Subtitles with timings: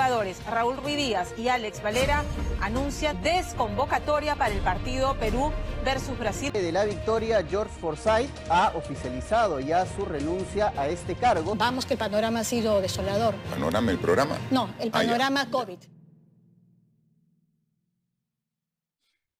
[0.00, 2.22] jugadores Raúl Ruiz Díaz y Alex Valera
[2.60, 5.50] anuncia desconvocatoria para el partido Perú
[5.84, 6.52] versus Brasil.
[6.52, 11.56] De la victoria, George Forsyth ha oficializado ya su renuncia a este cargo.
[11.56, 13.34] Vamos que el panorama ha sido desolador.
[13.50, 14.38] ¿Panorama el programa?
[14.52, 15.78] No, el Ah, panorama COVID.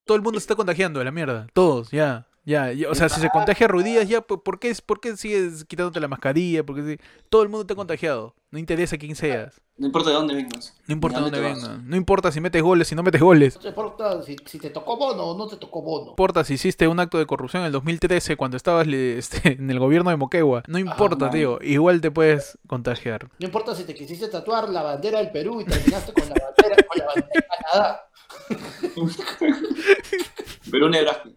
[0.05, 1.47] Todo el mundo se está contagiando de la mierda.
[1.53, 2.27] Todos, ya.
[2.51, 5.65] Ya, ya, o sea, si se contagia Ruiz Díaz, ya, ¿por qué, ¿por qué sigues
[5.67, 6.67] quitándote la mascarilla?
[6.67, 8.35] Porque todo el mundo está contagiado.
[8.51, 9.61] No interesa quién seas.
[9.77, 10.77] No importa de dónde vengas.
[10.89, 11.63] No importa a dónde te vas.
[11.63, 11.81] venga.
[11.85, 13.57] No importa si metes goles, si no metes goles.
[13.63, 16.07] No importa si, si te tocó bono o no te tocó bono.
[16.07, 19.71] No importa si hiciste un acto de corrupción en el 2013 cuando estabas este, en
[19.71, 20.65] el gobierno de Moquegua.
[20.67, 21.31] No importa, man.
[21.31, 21.59] tío.
[21.63, 23.29] Igual te puedes contagiar.
[23.39, 26.83] No importa si te quisiste tatuar la bandera del Perú y terminaste con la bandera,
[26.89, 28.10] con la bandera de Canadá.
[30.71, 31.29] Pero un Nebraska.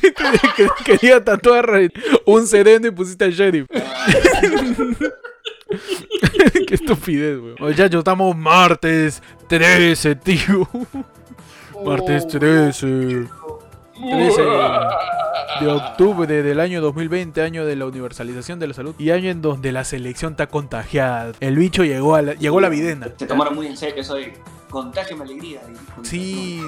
[0.56, 1.70] Que- Quería tatuar
[2.26, 3.66] un sereno y pusiste al sheriff.
[6.66, 7.56] Qué estupidez, weón.
[7.58, 10.68] Muchachos, estamos martes 13, tío.
[11.84, 13.26] Martes 13.
[13.94, 14.42] 13
[15.60, 19.42] de octubre del año 2020, año de la universalización de la salud y año en
[19.42, 21.32] donde la selección está contagiada.
[21.40, 23.08] El bicho llegó a la, llegó la videna.
[23.16, 24.32] Se tomaron muy en serio eso de
[24.72, 25.60] contágeme alegría.
[26.02, 26.64] Sí.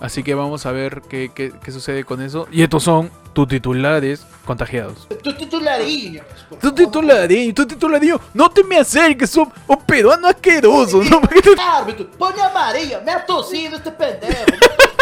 [0.00, 2.46] Así que vamos a ver qué, qué- qué sucede con eso.
[2.52, 5.06] Y estos son tus titulares contagiados.
[5.22, 6.22] Tu titularillo.
[6.28, 6.74] pues, por Tu favor.
[6.84, 8.16] titularín, tu titularín.
[8.32, 11.02] No te me acerques, son un peruano asqueroso.
[11.02, 11.20] ¿no?
[11.76, 13.00] Árbitro, pone amarillo.
[13.04, 14.44] Me ha tosido este pendejo.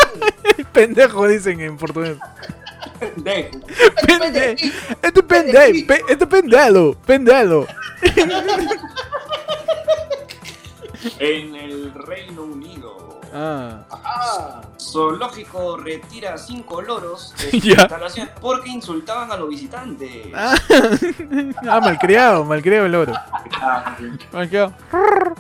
[0.73, 2.17] pendejo, dicen en portugués.
[2.99, 3.51] Pendejo.
[4.05, 4.57] Pende,
[5.03, 7.67] este pendejo, pe- este pendelo, pendelo.
[11.19, 13.21] En el Reino Unido.
[13.33, 17.83] Ah, Ah, Zoológico retira cinco loros de su Ya.
[17.83, 20.27] instalación porque insultaban a los visitantes.
[20.35, 20.55] ah,
[21.69, 23.13] ah, malcriado, malcriado el oro.
[23.61, 23.97] Ah,
[24.33, 24.73] Malcriado.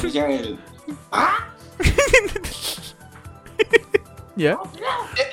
[0.02, 0.58] el-
[4.36, 4.56] ¿Ya?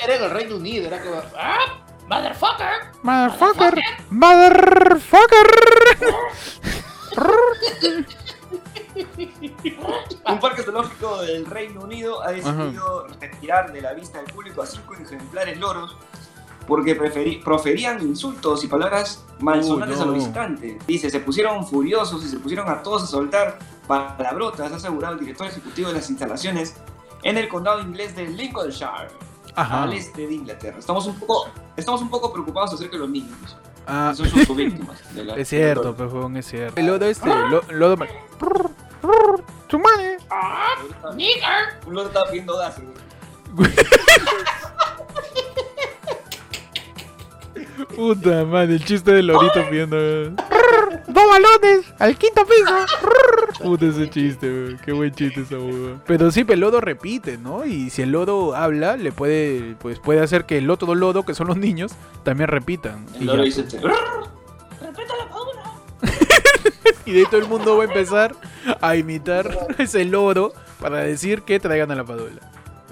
[0.04, 0.88] era en el Reino Unido.
[0.88, 1.22] Era como.
[1.38, 1.60] ¡Ah!
[2.08, 2.92] ¡Motherfucker!
[3.04, 5.48] Motherfucker, motherfucker.
[10.28, 14.66] Un parque zoológico del Reino Unido ha decidido retirar de la vista del público a
[14.66, 15.96] cinco ejemplares loros
[16.68, 16.96] porque
[17.44, 20.04] proferían insultos y palabras malsonantes no.
[20.04, 20.88] a los visitantes.
[20.88, 25.20] Dice, se pusieron furiosos y se pusieron a todos a soltar palabrotas, ha asegurado el
[25.20, 26.76] director ejecutivo de las instalaciones
[27.24, 29.10] en el condado inglés de Lincolnshire,
[29.56, 29.84] Ajá.
[29.84, 30.80] al este de Inglaterra.
[30.80, 33.58] Estamos un poco, estamos un poco preocupados acerca de los niños.
[33.88, 35.14] Ah, Son sus víctimas.
[35.14, 36.80] de la- es cierto, huevón, es cierto.
[36.80, 37.98] El lodo este, lo, lodo
[39.68, 40.18] Tu madre.
[41.86, 42.76] Un loro estaba pidiendo gas.
[43.54, 43.72] güey.
[47.96, 49.98] Puta madre, el chiste del lorito pidiendo.
[51.08, 51.86] ¡Dos balones!
[52.00, 52.76] ¡Al quinto piso!
[53.64, 54.80] Puta ese chiste, weón.
[54.84, 56.02] Qué buen chiste esa hueva.
[56.06, 57.66] Pero sí, el lodo repite, ¿no?
[57.66, 61.34] Y si el lodo habla, le puede, pues puede hacer que el otro lodo, que
[61.34, 61.94] son los niños,
[62.24, 63.06] también repitan.
[63.16, 63.82] El Y, loro ya, dice, pues.
[64.82, 65.45] "Respeta la fauna".
[67.06, 68.36] Y de ahí todo el mundo va a empezar
[68.82, 72.42] a imitar ese lodo para decir que traigan a la padula.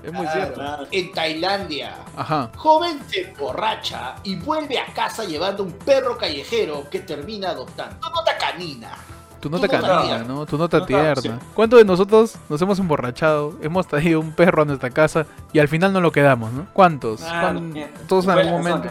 [0.03, 0.53] Es muy Claro.
[0.55, 0.87] cierto.
[0.91, 1.95] En Tailandia.
[2.17, 2.51] Ajá.
[2.57, 7.95] Joven se emborracha y vuelve a casa llevando un perro callejero que termina adoptando.
[7.99, 8.91] Tu nota canina.
[9.39, 10.33] Tu nota Tu nota canina, tierna.
[10.33, 10.45] ¿no?
[10.45, 11.21] Tu nota Nota, tierna.
[11.21, 11.31] sí.
[11.53, 13.55] ¿Cuántos de nosotros nos hemos emborrachado?
[13.61, 16.67] Hemos traído un perro a nuestra casa y al final no lo quedamos, ¿no?
[16.73, 17.21] ¿Cuántos?
[17.23, 17.93] Ah, ¿Cuán- mierda.
[18.07, 18.89] Todos en algún momento.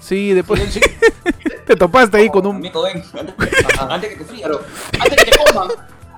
[0.00, 0.60] Sí, después
[1.66, 2.56] te topaste ahí con un...
[2.56, 3.02] Amigo, ven.
[3.88, 4.34] Antes que te.
[4.34, 4.60] Claro.
[5.00, 5.68] Antes que te coman.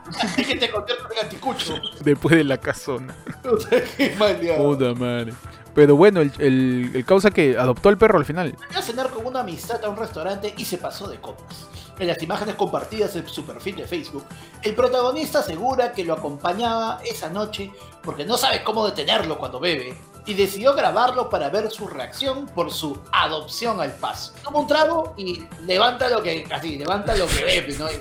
[0.20, 1.74] Antes que te conviertas en anticucho.
[2.00, 3.14] Después de la casona.
[3.42, 5.34] Puta madre.
[5.74, 8.56] Pero bueno, el, el, el causa que adoptó al perro al final.
[8.70, 11.68] Fue a cenar con una amistad a un restaurante y se pasó de copas.
[11.98, 14.24] En las imágenes compartidas en su perfil de Facebook,
[14.62, 17.70] el protagonista asegura que lo acompañaba esa noche
[18.02, 22.72] porque no sabe cómo detenerlo cuando bebe y decidió grabarlo para ver su reacción por
[22.72, 24.32] su adopción al paso.
[24.42, 27.90] Toma un trago y levanta lo que así, levanta lo que bebe, ¿no?
[27.90, 28.00] Y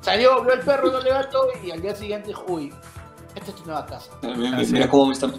[0.00, 2.74] salió, vio el perro, lo levantó y al día siguiente dijo, uy,
[3.34, 4.10] esta es tu nueva casa.
[4.22, 5.34] Mira, cómo me está, me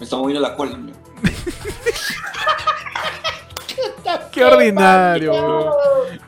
[0.00, 0.76] está moviendo la cola.
[0.76, 0.96] mira.
[4.30, 5.72] Qué ordinario, weón.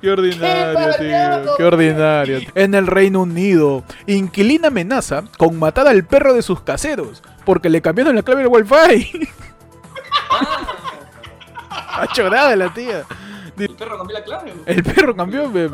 [0.00, 1.56] Qué ordinario, ¡Qué tío.
[1.56, 2.40] Qué ordinario.
[2.54, 7.80] En el Reino Unido, inquilina amenaza con matar al perro de sus caseros porque le
[7.80, 9.10] cambiaron la clave del wifi.
[11.70, 13.04] A chorada la tía.
[13.58, 14.52] El perro cambió la clave.
[14.66, 15.48] El perro cambió.
[15.48, 15.70] me-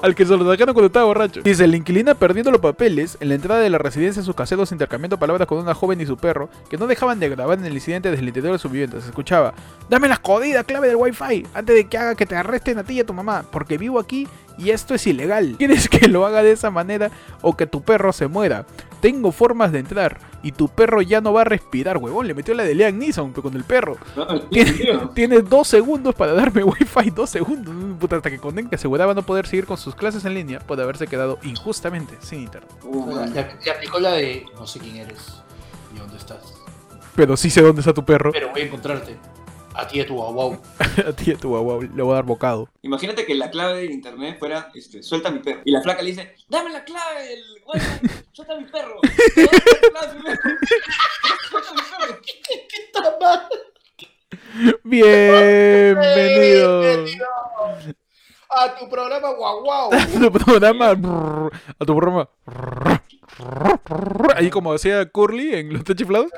[0.00, 1.42] Al que se lo sacaron cuando estaba borracho.
[1.42, 5.18] Dice, la inquilina perdiendo los papeles en la entrada de la residencia sus caseros intercambiando
[5.18, 8.08] palabras con una joven y su perro, que no dejaban de grabar en el incidente
[8.10, 8.98] desde el interior de su vivienda.
[9.02, 9.52] Se escuchaba,
[9.90, 12.94] dame la jodida clave del wifi antes de que haga que te arresten a ti
[12.94, 14.26] y a tu mamá, porque vivo aquí
[14.56, 15.56] y esto es ilegal.
[15.58, 17.10] ¿Quieres que lo haga de esa manera
[17.42, 18.64] o que tu perro se muera?
[19.00, 22.26] Tengo formas de entrar y tu perro ya no va a respirar, huevón.
[22.26, 23.96] Le metió la de Liam Neeson con el perro.
[24.50, 25.10] Tío.
[25.14, 27.74] Tienes dos segundos para darme wifi, dos segundos.
[27.98, 31.06] Puta, hasta que conecte, aseguraba no poder seguir con sus clases en línea por haberse
[31.06, 32.70] quedado injustamente sin internet.
[32.82, 33.18] Uh,
[33.74, 35.42] aplicó la de no sé quién eres
[35.94, 36.54] y dónde estás.
[37.14, 38.32] Pero sí sé dónde está tu perro.
[38.32, 39.16] Pero voy a encontrarte.
[39.78, 40.58] A ti y a tu guau.
[41.06, 42.68] A ti y a tu guau, le voy a dar bocado.
[42.82, 45.60] Imagínate que la clave de internet fuera, este, suelta a mi perro.
[45.64, 48.98] Y la flaca le dice, dame la clave del wifi, suelta a mi perro.
[49.36, 50.40] Dame la clave primero.
[51.48, 52.18] Suelta a mi perro.
[54.82, 57.24] Bienvenido Bienvenido
[58.50, 59.90] a tu programa guau guau.
[59.92, 60.94] a tu programa.
[60.94, 62.28] brrr, A tu programa.
[62.46, 63.00] brrr,
[63.38, 66.30] brrr, brrr, Ahí como hacía Curly en los techiflados.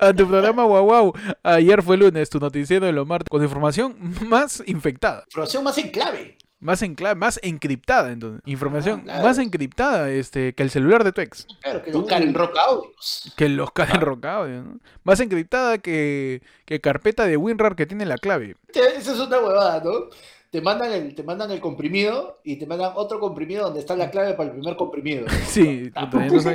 [0.00, 1.12] A tu programa Guau Guau.
[1.42, 3.96] Ayer fue lunes, tu noticiero de lo martes, con información
[4.28, 5.24] más infectada.
[5.28, 6.38] Información más en clave.
[6.58, 8.40] Más en clave, más encriptada, entonces.
[8.46, 9.22] Información Ah, claro.
[9.24, 11.46] más encriptada este, que el celular de tu ex.
[11.62, 13.32] Claro, que los Karen Rock Audios.
[13.36, 14.78] Que los Karen Rock Audio, ¿no?
[15.04, 18.56] Más encriptada que, que carpeta de WinRAR que tiene la clave.
[18.72, 19.92] Esa es una huevada, ¿no?
[20.56, 24.10] Te mandan, el, te mandan el comprimido y te mandan otro comprimido donde está la
[24.10, 25.26] clave para el primer comprimido.
[25.46, 25.90] Sí,
[26.40, 26.54] sé.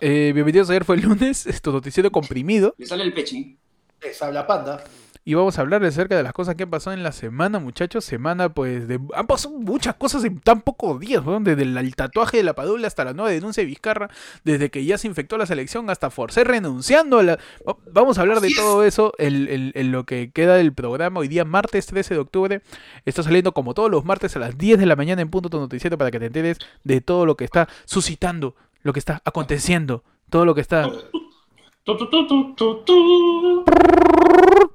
[0.00, 2.76] Eh, bienvenidos, ayer fue el lunes, tu noticiero comprimido.
[2.78, 3.58] Le sale el pechi.
[4.00, 4.84] Les habla Panda.
[5.22, 8.04] Y vamos a hablar acerca de las cosas que han pasado en la semana, muchachos.
[8.06, 8.98] Semana, pues, de...
[9.14, 11.44] han pasado muchas cosas en tan pocos días, weón.
[11.44, 14.08] Desde el, el tatuaje de la Padula hasta la nueva denuncia de Vizcarra.
[14.44, 17.38] Desde que ya se infectó la selección hasta Forcer renunciando a la...
[17.68, 18.56] Va- Vamos a hablar de es.
[18.56, 21.20] todo eso en, en- en lo que queda del programa.
[21.20, 22.62] Hoy día, martes 13 de octubre.
[23.04, 25.58] Está saliendo como todos los martes a las 10 de la mañana en punto tu
[25.60, 30.02] noticiero para que te enteres de todo lo que está suscitando, lo que está aconteciendo,
[30.30, 30.90] todo lo que está...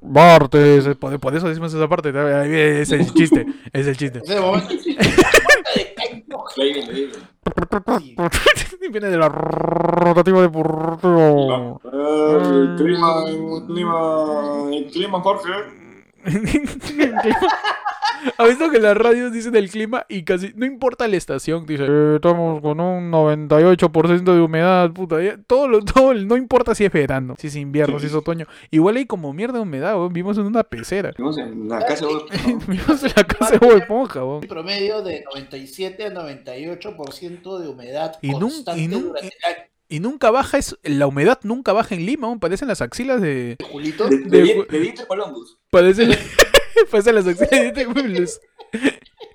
[0.08, 2.10] Martes, por, por eso decimos esa parte.
[2.82, 4.20] Es el chiste, es el chiste.
[4.20, 4.36] De
[8.92, 10.44] viene, de la rotativa.
[10.44, 10.50] Eh,
[12.42, 15.85] El clima, el clima, el clima, Jorge.
[18.40, 21.66] ¿Has visto que las radios dicen el clima y casi no importa la estación?
[21.68, 25.22] Dice, "Eh, estamos con un 98% de humedad, puta.
[25.22, 28.14] ya- todo, lo, todo, el- no importa si es verano, si es invierno, si es
[28.16, 28.48] otoño.
[28.72, 30.12] Igual hay como mierda de humedad, weón.
[30.12, 31.12] Vivimos en una pecera.
[31.18, 34.38] Vimos en la casa de Vivimos en la casa de Esponja, weón.
[34.42, 39.66] Un promedio de 97 a 98% de humedad Y constante y durante el año.
[39.88, 42.40] Y nunca baja, es, la humedad nunca baja en Lima, weón.
[42.40, 43.56] Parecen las axilas de...
[43.72, 45.58] Julito, De, de- de, de Dieter Columbus.
[45.70, 46.08] Parece,
[46.92, 48.40] parece las axilas de Dieter Columbus.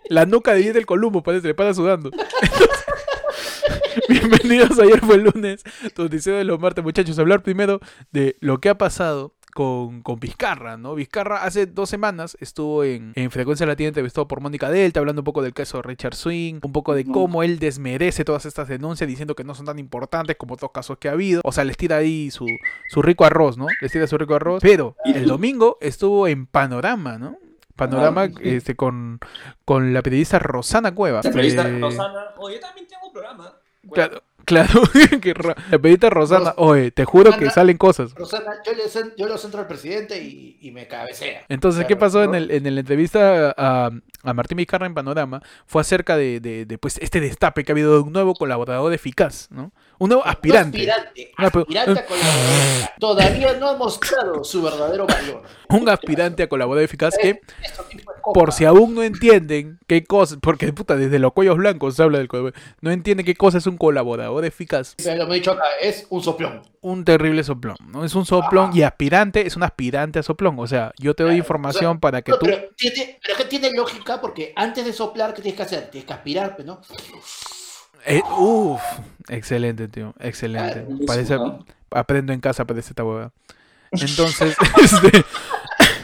[0.09, 2.11] La nuca de Dieter Columbo parece, le para sudando.
[4.09, 5.63] Bienvenidos, ayer fue el lunes,
[5.95, 7.19] tu de los martes, muchachos.
[7.19, 7.81] Hablar primero
[8.11, 10.95] de lo que ha pasado con, con Vizcarra, ¿no?
[10.95, 15.25] Vizcarra hace dos semanas estuvo en, en Frecuencia Latina entrevistado por Mónica Delta, hablando un
[15.25, 19.09] poco del caso de Richard Swing, un poco de cómo él desmerece todas estas denuncias,
[19.09, 21.41] diciendo que no son tan importantes como otros casos que ha habido.
[21.45, 22.47] O sea, les tira ahí su,
[22.89, 23.67] su rico arroz, ¿no?
[23.81, 24.63] Les tira su rico arroz.
[24.63, 27.37] Pero Y- el domingo estuvo en Panorama, ¿no?
[27.77, 28.35] Panorama Ah, sí.
[28.51, 29.21] este, con,
[29.65, 31.21] con la periodista Rosana Cueva.
[31.25, 32.27] La periodista Eh, Rosana.
[32.39, 33.55] Oye, yo también tengo un programa.
[33.93, 34.83] Claro, claro.
[35.23, 38.15] que la periodista Rosana, oye, te juro que salen cosas.
[38.15, 41.43] Rosana, yo le, cen- yo lo centro al presidente y, y me cabecea.
[41.49, 43.91] Entonces, ¿qué pasó en, el, en la entrevista a,
[44.23, 45.43] a Martín Vizcarra en Panorama?
[45.67, 48.93] Fue acerca de, de- de, pues, este destape que ha habido de un nuevo colaborador
[48.93, 49.73] eficaz, ¿no?
[50.01, 50.79] Un nuevo aspirante.
[50.79, 51.33] Aspirante.
[51.39, 52.91] Una pe- Aspirante a colaborador.
[52.99, 55.43] Todavía no ha mostrado su verdadero valor.
[55.69, 57.41] Un aspirante a colaborador eficaz que,
[58.23, 58.33] copa.
[58.33, 62.19] por si aún no entienden qué cosa, porque puta, desde los cuellos blancos se habla
[62.19, 64.97] del colaborador, no entienden qué cosa es un colaborador eficaz.
[65.05, 66.63] Lo he dicho acá, es un soplón.
[66.81, 68.05] Un terrible soplón, ¿no?
[68.05, 70.59] Es un soplón y aspirante es un aspirante a soplón.
[70.59, 72.47] O sea, yo te doy Claro, información o sea, para que No, tú.
[72.47, 75.91] pero, tiene, pero que tiene lógica porque antes de soplar, ¿qué tienes que hacer?
[75.91, 76.81] Tienes que aspirar, pues, ¿no?
[78.07, 78.81] Eh, uf,
[79.29, 80.85] excelente, tío, excelente.
[80.85, 81.65] Claro, Parece, ¿no?
[81.91, 83.33] aprendo en casa, parece esta hueva.
[83.93, 85.25] Entonces, este,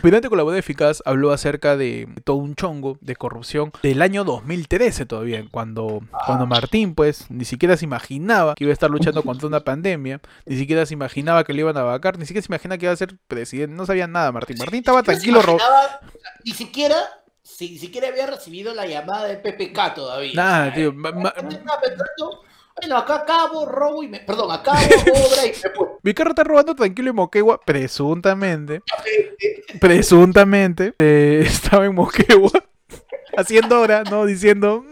[0.07, 5.45] Aspirante colaborador eficaz habló acerca de todo un chongo de corrupción del año 2013 todavía,
[5.51, 9.65] cuando, cuando Martín, pues, ni siquiera se imaginaba que iba a estar luchando contra una
[9.65, 12.87] pandemia, ni siquiera se imaginaba que le iban a vacar, ni siquiera se imaginaba que
[12.87, 14.59] iba a ser presidente, no sabía nada Martín.
[14.59, 15.43] Martín estaba tranquilo,
[16.45, 16.97] ni siquiera,
[17.47, 20.33] si, siquiera había recibido la llamada de PPK todavía.
[20.35, 24.21] Nada, tío, Bueno, acá acabo, robo y me.
[24.21, 25.89] Perdón, acabo, obra y me voy.
[26.03, 28.83] Vizcarra está robando tranquilo en Moquegua, presuntamente.
[29.81, 30.95] Presuntamente.
[30.99, 32.51] eh, estaba en Moquegua
[33.37, 34.27] haciendo hora, ¿no?
[34.27, 34.85] Diciendo.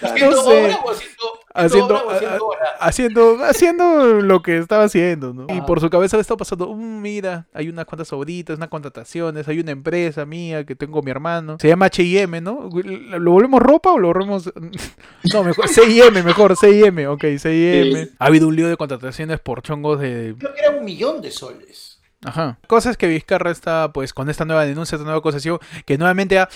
[0.00, 0.64] "Mm, ¿Haciendo no sé.
[0.64, 1.24] obra o haciendo,
[1.56, 2.60] Haciendo, obra o haciendo hora?
[2.80, 5.46] haciendo, haciendo lo que estaba haciendo, ¿no?
[5.54, 9.46] Y por su cabeza le estaba pasando, "Mm, mira, hay unas cuantas obritas, unas contrataciones,
[9.48, 12.68] hay una empresa mía que tengo mi hermano, se llama H&M, ¿no?
[12.72, 14.52] ¿Lo volvemos ropa o lo volvemos...?
[15.32, 18.08] No, mejor, C&M, mejor, C&M, ok, C&M.
[18.18, 20.34] Ha habido un lío de contrataciones por chongos de...
[20.38, 22.00] Creo que era un millón de soles.
[22.24, 22.58] Ajá.
[22.66, 26.48] Cosas que Vizcarra está, pues, con esta nueva denuncia, esta nueva acusación, que nuevamente ha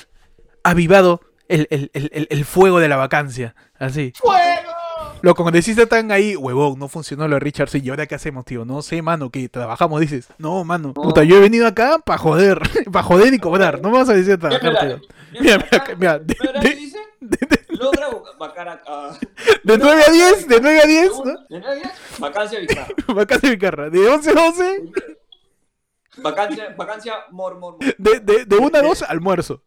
[0.65, 4.13] avivado el, el- el- el- fuego de la vacancia, así.
[4.17, 4.73] ¡Fuego!
[5.23, 8.45] Los congresistas están ahí, huevón, no funcionó lo de Richard sí, ¿y ahora qué hacemos,
[8.45, 8.65] tío?
[8.65, 10.29] No sé, mano, que trabajamos, dices.
[10.39, 12.61] No, mano, puta, yo he venido acá para joder,
[12.93, 15.09] para joder y cobrar, no me vas a decir trabajar, mira, tío.
[15.41, 16.99] Mira, mira, mira, de, de- ¿qué dice?
[17.71, 19.19] Logra vacar a...
[19.65, 21.25] de 9 a 10, de 9 a 10, ¿no?
[21.25, 21.89] ¿De nueve a diez?
[22.19, 22.89] Vacancia Vizcarra.
[23.15, 24.83] Vacancia Vizcarra, de 11 a 12,
[26.19, 27.95] Vacancia, vacancia mor, mor, mor.
[27.99, 29.63] de, de, de 1 a 2, almuerzo.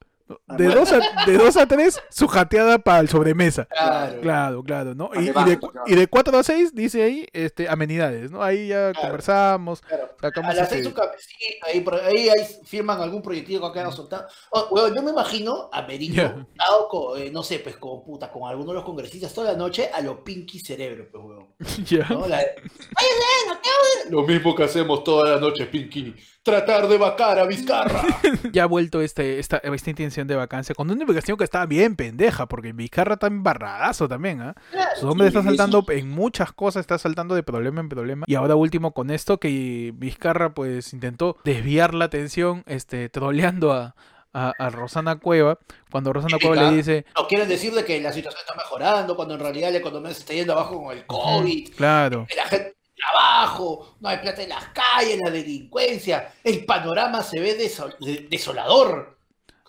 [0.47, 3.65] De 2 a, de 2 a 3, su jateada para el sobremesa.
[3.65, 4.21] Claro.
[4.21, 5.09] Claro, claro, ¿no?
[5.15, 5.59] Y, de, claro.
[5.87, 8.43] y de 4 a 6 dice ahí este, amenidades, ¿no?
[8.43, 9.01] Ahí ya Claro.
[9.01, 10.09] conversamos, Claro.
[10.19, 13.91] sacamos A las este- seis su cafecito, ahí, ahí, ahí firman algún proyectillo que quedado
[13.91, 14.27] soltado.
[14.51, 18.31] Oh, weón, yo me imagino a Merino, sentado con, eh, no sé, pues con puta,
[18.31, 21.47] con alguno de los congresistas toda la noche a lo Pinky Cerebro, pues weón.
[21.85, 22.07] Ya.
[22.09, 22.27] ¿no?
[22.27, 22.41] La-
[24.09, 26.15] Lo mismo que hacemos toda la noche, Pinky.
[26.43, 28.01] Tratar de vacar a Vizcarra.
[28.51, 31.95] ya ha vuelto este, esta, esta intención de vacancia con una investigación que estaba bien
[31.95, 34.55] pendeja, porque Vizcarra está embarradazo también, ¿ah?
[34.99, 38.25] Su hombre está sí, saltando en muchas cosas, está saltando de problema en problema.
[38.27, 43.95] Y ahora último con esto que Vizcarra pues intentó desviar la atención, este, troleando a,
[44.33, 45.59] a, a Rosana Cueva,
[45.91, 49.41] cuando Rosana Cueva le dice, No quieren decirle que la situación está mejorando, cuando en
[49.41, 54.09] realidad la economía se está yendo abajo con el COVID, claro, la gente trabajo, no
[54.09, 59.17] hay plata en las calles, la delincuencia, el panorama se ve desol- de- desolador.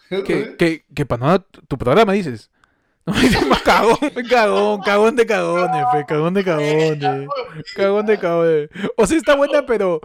[0.09, 2.51] que para nada tu programa dices.
[3.05, 3.97] No, dice, más cagón,
[4.31, 7.29] cagón, cagón de cagones, fe, cagón de cagones.
[7.75, 8.69] Cagón de cagones.
[8.97, 10.01] O sea, está buena, pero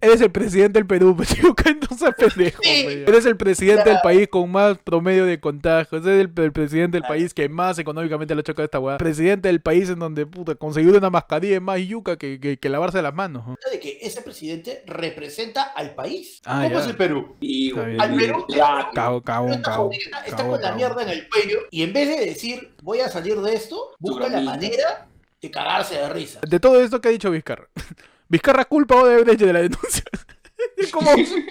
[0.00, 1.16] eres el presidente del Perú,
[1.56, 2.86] que no seas pendejo, Sí.
[3.06, 6.04] Eres el presidente del país con más promedio de contagios.
[6.06, 8.98] Eres el, el presidente del país que más económicamente le ha chocado esta weá.
[8.98, 12.68] Presidente del país en donde, puta, conseguir una mascarilla es más yuca que, que, que
[12.68, 13.46] lavarse las manos.
[13.46, 13.56] ¿no?
[13.70, 16.40] de que ese presidente representa al país.
[16.44, 16.80] Ah, ¿Cómo ya.
[16.82, 17.36] es el Perú?
[17.40, 17.72] Y.
[17.98, 21.92] Al Perú Ya, Cagón, cagón, está, está con la mierda en el cuello y en
[21.92, 25.06] vez de decir voy a salir de esto, busca la manera
[25.40, 26.40] de cagarse de risa.
[26.46, 27.68] De todo esto que ha dicho Vizcarra.
[28.30, 30.04] Vizcarra culpa o de de la denuncia.
[30.76, 31.10] Es como,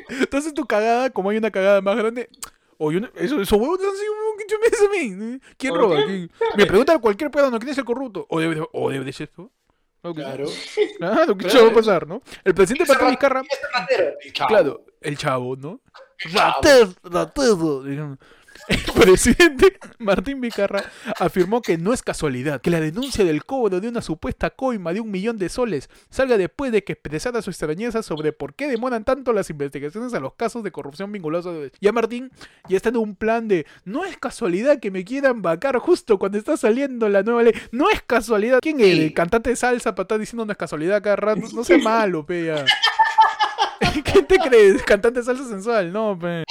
[0.09, 2.29] entonces tu cagada, como hay una cagada más grande.
[2.77, 4.13] Oye, una- eso, esos huevos han sido
[4.50, 4.89] yo me a
[5.33, 5.39] mí.
[5.57, 5.98] ¿Quién ¿Por roba?
[5.98, 6.05] qué?
[6.05, 6.31] ¿Quién?
[6.55, 8.25] Me pregunta cualquier pedo, ¿quién es el corrupto?
[8.29, 9.51] O debe, o debe de ser esto.
[10.01, 10.48] Claro, que Claro.
[10.48, 10.81] sí.
[10.98, 12.21] Claro, que eso va a pasar, ¿no?
[12.43, 13.41] El presidente Martín Vizcarra,
[14.21, 14.48] el chavo.
[14.48, 15.81] claro, el chavo, ¿no?
[16.31, 18.17] Ratero, ratero.
[18.68, 20.84] El presidente Martín Vizcarra
[21.20, 25.00] afirmó que no es casualidad que la denuncia del cobro de una supuesta coima de
[25.00, 29.04] un millón de soles salga después de que expresara su extrañeza sobre por qué demoran
[29.04, 31.78] tanto las investigaciones a los casos de corrupción vinculados a...
[31.82, 32.32] Ya Martín
[32.68, 36.38] ya está en un plan de no es casualidad que me quieran vacar justo cuando
[36.38, 37.54] está saliendo la nueva ley.
[37.72, 38.60] No es casualidad.
[38.62, 39.00] ¿Quién es?
[39.00, 41.42] El cantante de salsa para estar diciendo no es casualidad cada rato.
[41.54, 42.66] No sea malo, pea.
[44.04, 44.84] ¿Qué te crees?
[44.84, 46.44] Cantante de salsa sensual, no, pe.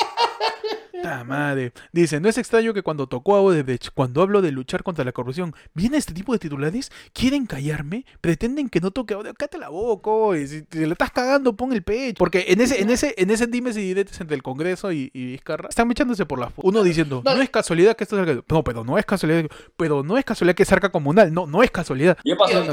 [1.02, 1.72] Ta madre.
[1.92, 5.12] Dice, no es extraño que cuando tocó a Odebrecht, cuando hablo de luchar contra la
[5.12, 9.38] corrupción, viene este tipo de titulares, quieren callarme, pretenden que no toque a Odebrecht.
[9.38, 10.46] Cállate la boca, oye.
[10.46, 12.18] si te la estás cagando, pon el pecho.
[12.18, 15.26] Porque en ese, en ese, en ese dimes y diretes entre el Congreso y, y
[15.32, 17.42] Vizcarra, están echándose por la Uno diciendo, no, No.
[17.42, 18.42] es casualidad que esto salga.
[18.48, 19.44] No, pero no es casualidad.
[19.76, 21.32] Pero no es casualidad que es arca comunal.
[21.32, 22.16] No, no es casualidad.
[22.24, 22.64] Ya pasó.
[22.64, 22.72] Y- no,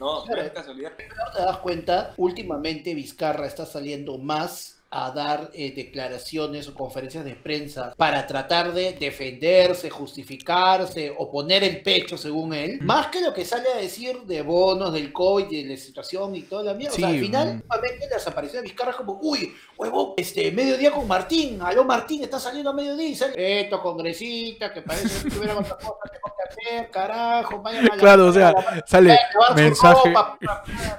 [0.00, 0.92] No, no es casualidad.
[0.98, 7.24] no te das cuenta, últimamente Vizcarra está saliendo más a dar eh, declaraciones o conferencias
[7.24, 13.22] de prensa para tratar de defenderse, justificarse o poner el pecho según él, más que
[13.22, 16.74] lo que sale a decir de bonos, del COVID, de la situación y toda la
[16.74, 16.94] mierda.
[16.94, 18.10] o sea, al final, mm.
[18.10, 22.38] las apariciones de Vizcarra es como, uy, huevo, este, mediodía con Martín, aló Martín, está
[22.38, 26.90] saliendo a mediodía y sale, esto, congresista, que parece que tuviera otra cosa que hacer,
[26.90, 29.18] carajo, vayan a la- Claro, o sea, la- sale
[29.56, 30.38] mensaje, ropa,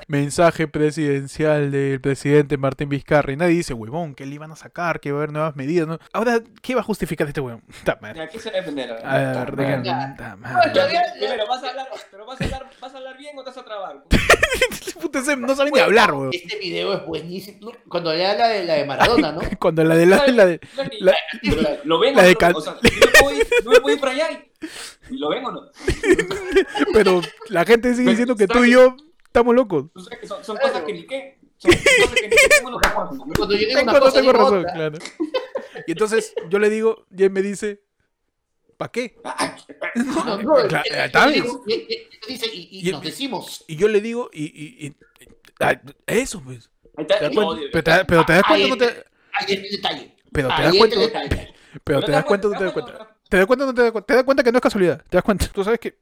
[0.07, 4.99] mensaje presidencial del presidente Martín Vizcarra y nadie dice, huevón, que le iban a sacar,
[4.99, 5.99] que va a haber nuevas medidas, ¿no?
[6.11, 7.63] Ahora, ¿qué va a justificar este huevón?
[7.85, 8.21] Ta madre.
[8.21, 8.91] ¿A qué se va a defender?
[9.03, 10.15] A ver, Ta digan, Ya.
[10.17, 10.71] ta Bueno, madre.
[10.71, 13.49] todavía- Primero, ¿vas a hablar, pero vas a hablar, vas a hablar bien o te
[13.49, 14.03] vas a trabar?
[15.37, 16.31] No sabe ni hablar, huevón.
[16.33, 17.71] Este video es buenísimo.
[17.87, 19.41] Cuando le habla de la de Maradona, ¿no?
[19.59, 20.59] Cuando la de la, la de...
[20.99, 21.15] La-
[21.83, 24.01] Lo ven, la de o Cal- sea, no me puedo ir, no me puedo ir
[24.01, 24.31] para allá.
[24.31, 25.61] y- ¿Lo ven o no?
[26.93, 29.85] Pero la gente sigue Pero, diciendo que tú y yo estamos locos.
[29.93, 31.37] Tú sabes que son, son cosas que ni qué.
[31.57, 32.47] Son cosas que ni qué.
[32.61, 34.73] Cuando yo digo una no cosa, tengo razón, otra.
[34.73, 34.97] claro.
[35.87, 37.81] Y entonces yo le digo, y él me dice,
[38.77, 39.17] ¿para qué?
[39.95, 40.59] No, no,
[41.67, 41.83] y,
[42.47, 43.65] y Y- nos decimos.
[43.67, 44.95] Y yo le digo, y, y, y-
[46.07, 46.69] eso, pues.
[46.95, 47.07] Pero
[47.83, 50.15] te, pero te das Ahí cuenta, no te, Ahí el detalle.
[50.31, 51.53] pero te Ahí das cuenta, el no- detalle.
[51.83, 53.15] pero te das cuenta, no te das cuenta.
[53.29, 54.05] Te das cuenta, no te das cuenta.
[54.07, 54.97] Te das cuenta que no es casualidad.
[55.09, 55.47] Te das cuenta.
[55.47, 55.97] Tú sabes que.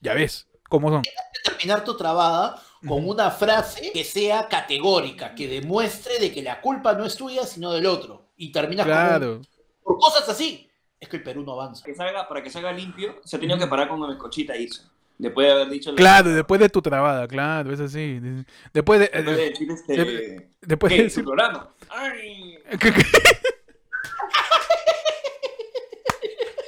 [0.00, 1.02] Ya ves cómo son.
[1.44, 6.92] terminar tu trabada con una frase que sea categórica, que demuestre de que la culpa
[6.94, 8.28] no es tuya, sino del otro.
[8.36, 9.40] Y terminas con un- Claro.
[9.82, 10.68] por cosas así.
[11.00, 11.84] Es que el Perú no avanza.
[11.84, 14.82] Que salga, para que salga limpio, se ha tenido que parar con el cochita hizo.
[15.18, 15.94] Después de haber dicho.
[15.96, 18.20] Claro, después de tu trabada, claro, es así.
[18.72, 19.10] Después de.
[19.12, 20.04] Después de eh, decir este.
[20.04, 21.24] de- después de.
[21.90, 22.58] ¡Ay!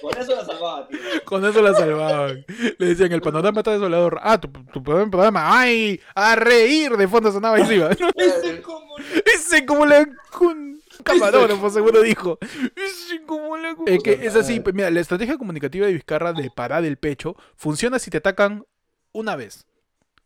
[0.00, 0.98] Con eso la salvaba, tío.
[1.24, 2.44] Con eso la salvaban.
[2.78, 4.18] Le decían, el panorama está desolador.
[4.22, 5.60] Ah, tu, tu programa.
[5.60, 6.00] ¡Ay!
[6.14, 7.90] A reír de fondo sonaba encima.
[8.16, 10.08] Ese como Ese como la...
[11.04, 12.38] camarógrafo seguro dijo.
[13.86, 17.36] Es que es así, pues, mira, la estrategia comunicativa de Vizcarra de parar el pecho
[17.56, 18.64] funciona si te atacan
[19.12, 19.66] una vez.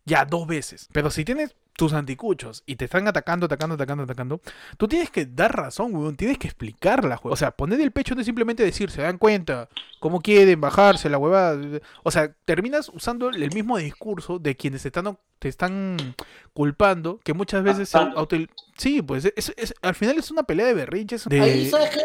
[0.05, 0.87] Ya, dos veces.
[0.91, 4.41] Pero si tienes tus anticuchos y te están atacando, atacando, atacando, atacando,
[4.77, 6.15] tú tienes que dar razón, weón.
[6.15, 7.33] Tienes que explicarla, weón.
[7.33, 9.67] O sea, poner el pecho no es simplemente decir, se dan cuenta,
[9.99, 11.59] cómo quieren bajarse la huevada.
[12.03, 15.97] O sea, terminas usando el mismo discurso de quienes te están, te están
[16.53, 18.37] culpando, que muchas veces auto-
[18.77, 21.25] Sí, pues es, es- al final es una pelea de berrinches.
[21.27, 21.39] De...
[21.41, 22.01] Ahí, ¿sabes qué?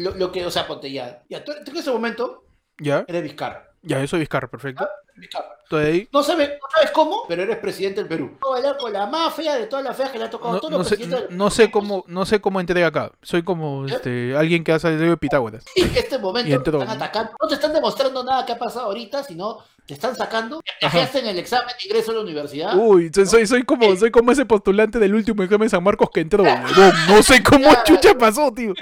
[0.00, 1.22] Lo, lo que, o sea, ponte ya.
[1.28, 2.44] Ya, tú, tú en ese momento
[2.78, 3.68] Ya, eres Vizcarra.
[3.82, 4.88] ya, eso es Vizcarra, perfecto.
[5.16, 5.56] Vizcarra.
[5.62, 6.08] Estoy ahí.
[6.12, 8.38] No sabes, no sabes cómo, pero eres presidente del Perú.
[8.46, 10.52] A bailar con la más fea de todas las feas que le ha tocado a
[10.54, 13.10] No, todos no los sé, presidentes del no sé cómo, no sé cómo entré acá.
[13.22, 13.96] Soy como ¿Ya?
[13.96, 15.64] este alguien que ha salido de Pitágoras.
[15.76, 17.04] Y en este momento Y entró, están ¿no?
[17.04, 17.32] atacando.
[17.40, 19.58] No te están demostrando nada que ha pasado ahorita, sino
[19.92, 20.62] te están sacando.
[20.80, 22.74] Te en el examen de ingreso a la universidad.
[22.78, 26.08] Uy, soy, soy, soy como, soy como ese postulante del último examen de San Marcos
[26.12, 26.42] que entró.
[26.42, 26.92] huevón.
[27.08, 28.72] No sé cómo chucha pasó, tío.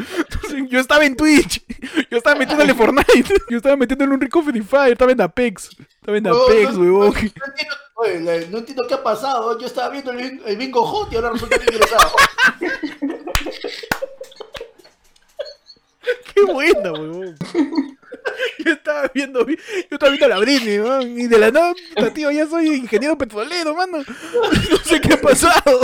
[0.69, 1.62] Yo estaba en Twitch.
[2.11, 3.35] Yo estaba metiéndole Fortnite.
[3.50, 4.93] Yo estaba metiéndole un rico Free Fire.
[4.93, 5.71] Estaba en Apex.
[6.00, 7.14] Estaba en No, Apex, no, huevón.
[7.14, 9.59] no no entiendo qué ha pasado.
[9.59, 12.12] Yo estaba viendo el, bin- el bingo hot y ahora resulta que ingresado.
[16.47, 17.37] Qué buena, huevón.
[18.64, 19.56] Yo estaba viendo, yo
[19.90, 23.16] estaba viendo a la Britney, weón, y de la nada, puta, tío, ya soy ingeniero
[23.16, 23.98] petrolero, mano.
[24.70, 25.81] No sé qué ha pasado.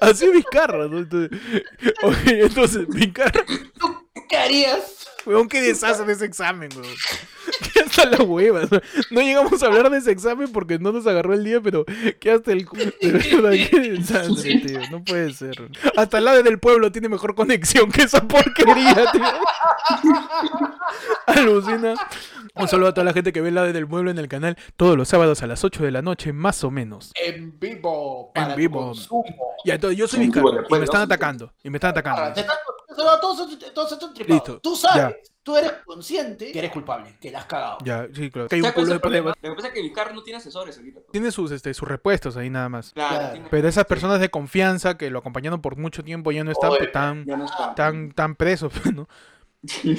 [0.00, 0.98] Así es Vizcarra, ¿no?
[0.98, 1.38] Entonces,
[2.02, 3.44] ok, entonces, Vizcarra,
[3.78, 4.97] ¿Tú qué harías?
[5.28, 6.86] Weón, qué desastre de ese examen, weón.
[7.72, 8.60] Que hasta la hueva.
[8.70, 8.80] ¿no?
[9.10, 11.84] No llegamos a hablar de ese examen porque no nos agarró el día, pero
[12.20, 12.64] que hasta el
[13.00, 14.80] de verdad, qué desastre, tío.
[14.90, 15.56] No puede ser.
[15.96, 19.22] Hasta el lado del pueblo tiene mejor conexión que esa porquería, tío.
[21.26, 21.94] Alucina.
[22.54, 24.56] Un saludo a toda la gente que ve el lado del pueblo en el canal
[24.76, 27.12] todos los sábados a las 8 de la noche, más o menos.
[27.14, 28.32] En vivo.
[28.34, 28.80] En Para tu vivo.
[28.86, 29.24] consumo.
[29.64, 31.52] Ya, entonces yo soy En Vizcarra y me están atacando.
[31.62, 32.52] Y me están Ahora, atacando.
[32.96, 34.42] Todos, todos están tripados.
[34.48, 35.30] Listo, Tú sabes, ya.
[35.42, 37.78] tú eres consciente que eres culpable, que la has cagado.
[37.84, 38.48] Ya, sí, claro.
[38.48, 39.32] Que hay un ¿Sabes cuál culo de el problema?
[39.32, 39.36] pruebas.
[39.42, 41.00] Lo que pasa es que Vizcarra no tiene asesores ahorita.
[41.12, 42.92] Tiene sus, este, sus repuestos ahí nada más.
[42.92, 46.50] Claro, tiene- Pero esas personas de confianza que lo acompañaron por mucho tiempo ya no
[46.50, 47.74] están Oye, tan, ya no está.
[47.74, 49.08] tan, tan presos, ¿no?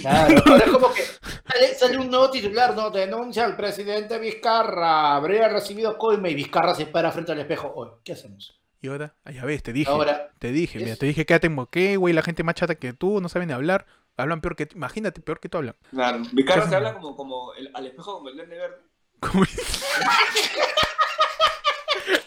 [0.02, 5.16] Claro, ahora es como que sale, sale un nuevo titular, no, denuncia al presidente Vizcarra,
[5.16, 7.72] habría recibido coime y Vizcarra se para frente al espejo.
[7.76, 8.59] Oye, ¿qué hacemos?
[8.82, 11.48] Y ahora, ah, ya ves, te dije, Ahora, te dije, mira, es- te dije, quédate
[11.48, 14.66] en moqué, güey, la gente más chata que tú, no saben hablar, hablan peor que
[14.66, 15.76] tú, imagínate, peor que tú hablan.
[15.92, 16.24] Claro.
[16.36, 18.78] ¿Qué se habla como, como el, al espejo como el duende verde.
[19.20, 19.84] ¿Cómo es?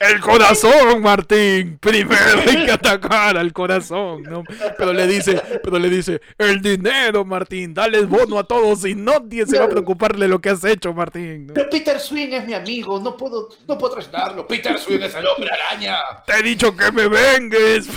[0.01, 1.79] El corazón, Martín.
[1.79, 4.45] Primero hay que atacar al corazón, ¿no?
[4.77, 9.47] Pero le dice, pero le dice, el dinero, Martín, dale bono a todos y nadie
[9.47, 11.47] se va a preocupar de lo que has hecho, Martín.
[11.49, 11.55] ¿no?
[11.55, 14.47] pero Peter Swing es mi amigo, no puedo, no puedo traicionarlo.
[14.47, 15.99] Peter Swing es el hombre araña.
[16.27, 17.89] Te he dicho que me vengues.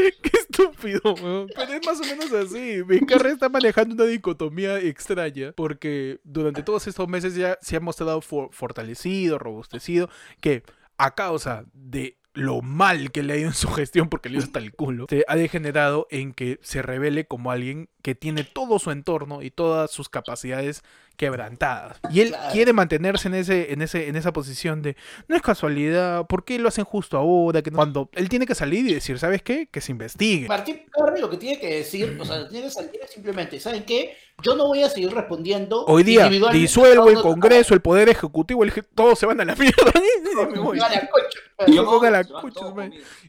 [0.22, 1.00] Qué estúpido.
[1.14, 2.82] Pero es más o menos así.
[2.82, 8.20] Vizcarra está manejando una dicotomía extraña porque durante todos estos meses ya se ha mostrado
[8.20, 10.08] for- fortalecido, robustecido,
[10.40, 10.62] que
[10.98, 14.44] a causa de lo mal que le ha ido en su gestión, porque le ido
[14.44, 18.78] hasta el culo, se ha degenerado en que se revele como alguien que tiene todo
[18.78, 20.82] su entorno y todas sus capacidades
[21.20, 21.98] quebrantadas.
[22.10, 22.50] Y él Claro.
[22.52, 24.96] quiere mantenerse en ese, en ese, en esa posición de
[25.28, 27.60] no es casualidad, ¿por qué lo hacen justo ahora?
[27.60, 29.68] Que no-?" Cuando él tiene que salir y decir, ¿sabes qué?
[29.70, 30.48] Que se investigue.
[30.48, 33.84] Martín Vizcarra lo que tiene que decir, o sea, tiene que salir es simplemente, ¿saben
[33.84, 34.16] qué?
[34.42, 35.84] Yo no voy a seguir respondiendo.
[35.84, 39.92] Hoy día disuelvo el Congreso, el Poder Ejecutivo, el, todos se van a la mierda.
[40.32, 41.38] Y me voy, A la concha.
[41.66, 42.26] Y yo la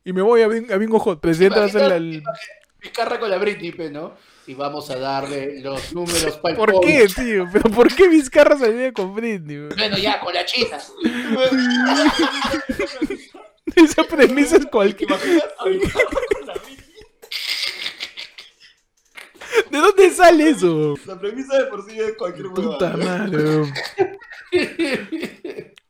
[0.06, 1.19] y me voy a, Bing- a Bingo Hot.
[1.19, 2.21] Presidente va a ser la-.
[2.82, 4.13] Vizcarra con la Britney, ¿no?
[4.47, 7.47] Y vamos a darle los números para el ¿Por qué, tío?
[7.51, 9.58] ¿Pero por qué Vizcarra se vive con Britney?
[9.58, 9.73] weón?
[9.77, 10.77] Bueno, ya, con la china.
[13.75, 15.10] Esa premisa es cualquier.
[19.69, 20.95] ¿De dónde sale eso?
[21.06, 22.97] La premisa de por sí es cualquier Puta huevada.
[22.97, 23.38] madre.
[23.43, 23.73] weón.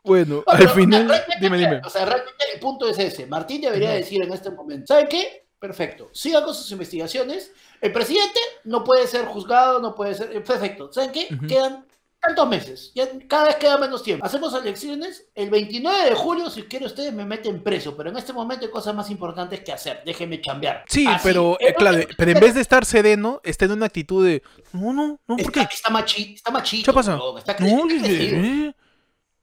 [0.03, 1.07] Bueno, Ah, al final.
[1.07, 1.81] realmente, Dime, dime.
[1.85, 3.27] O sea, realmente el punto es ese.
[3.27, 5.45] Martín debería decir en este momento, ¿saben qué?
[5.59, 6.09] Perfecto.
[6.11, 7.51] Siga con sus investigaciones.
[7.81, 10.43] El presidente no puede ser juzgado, no puede ser...
[10.43, 10.93] Perfecto.
[10.93, 11.27] ¿Saben qué?
[11.47, 11.85] Quedan
[12.19, 12.91] tantos meses.
[12.93, 14.23] Ya cada vez queda menos tiempo.
[14.23, 15.25] Hacemos elecciones.
[15.33, 17.97] El 29 de julio, si quieren ustedes, me meten preso.
[17.97, 20.03] Pero en este momento hay cosas más importantes que hacer.
[20.05, 20.85] Déjenme chambear.
[20.87, 21.21] Sí, Así.
[21.23, 24.43] pero, Eh, claro, pero en vez de estar sereno, está en una actitud de.
[24.73, 25.73] No, no, no, ¿por Está, qué?
[25.73, 26.91] está machi, está machito.
[26.91, 27.19] ¿Qué pasa?
[27.39, 28.73] Está No, eh,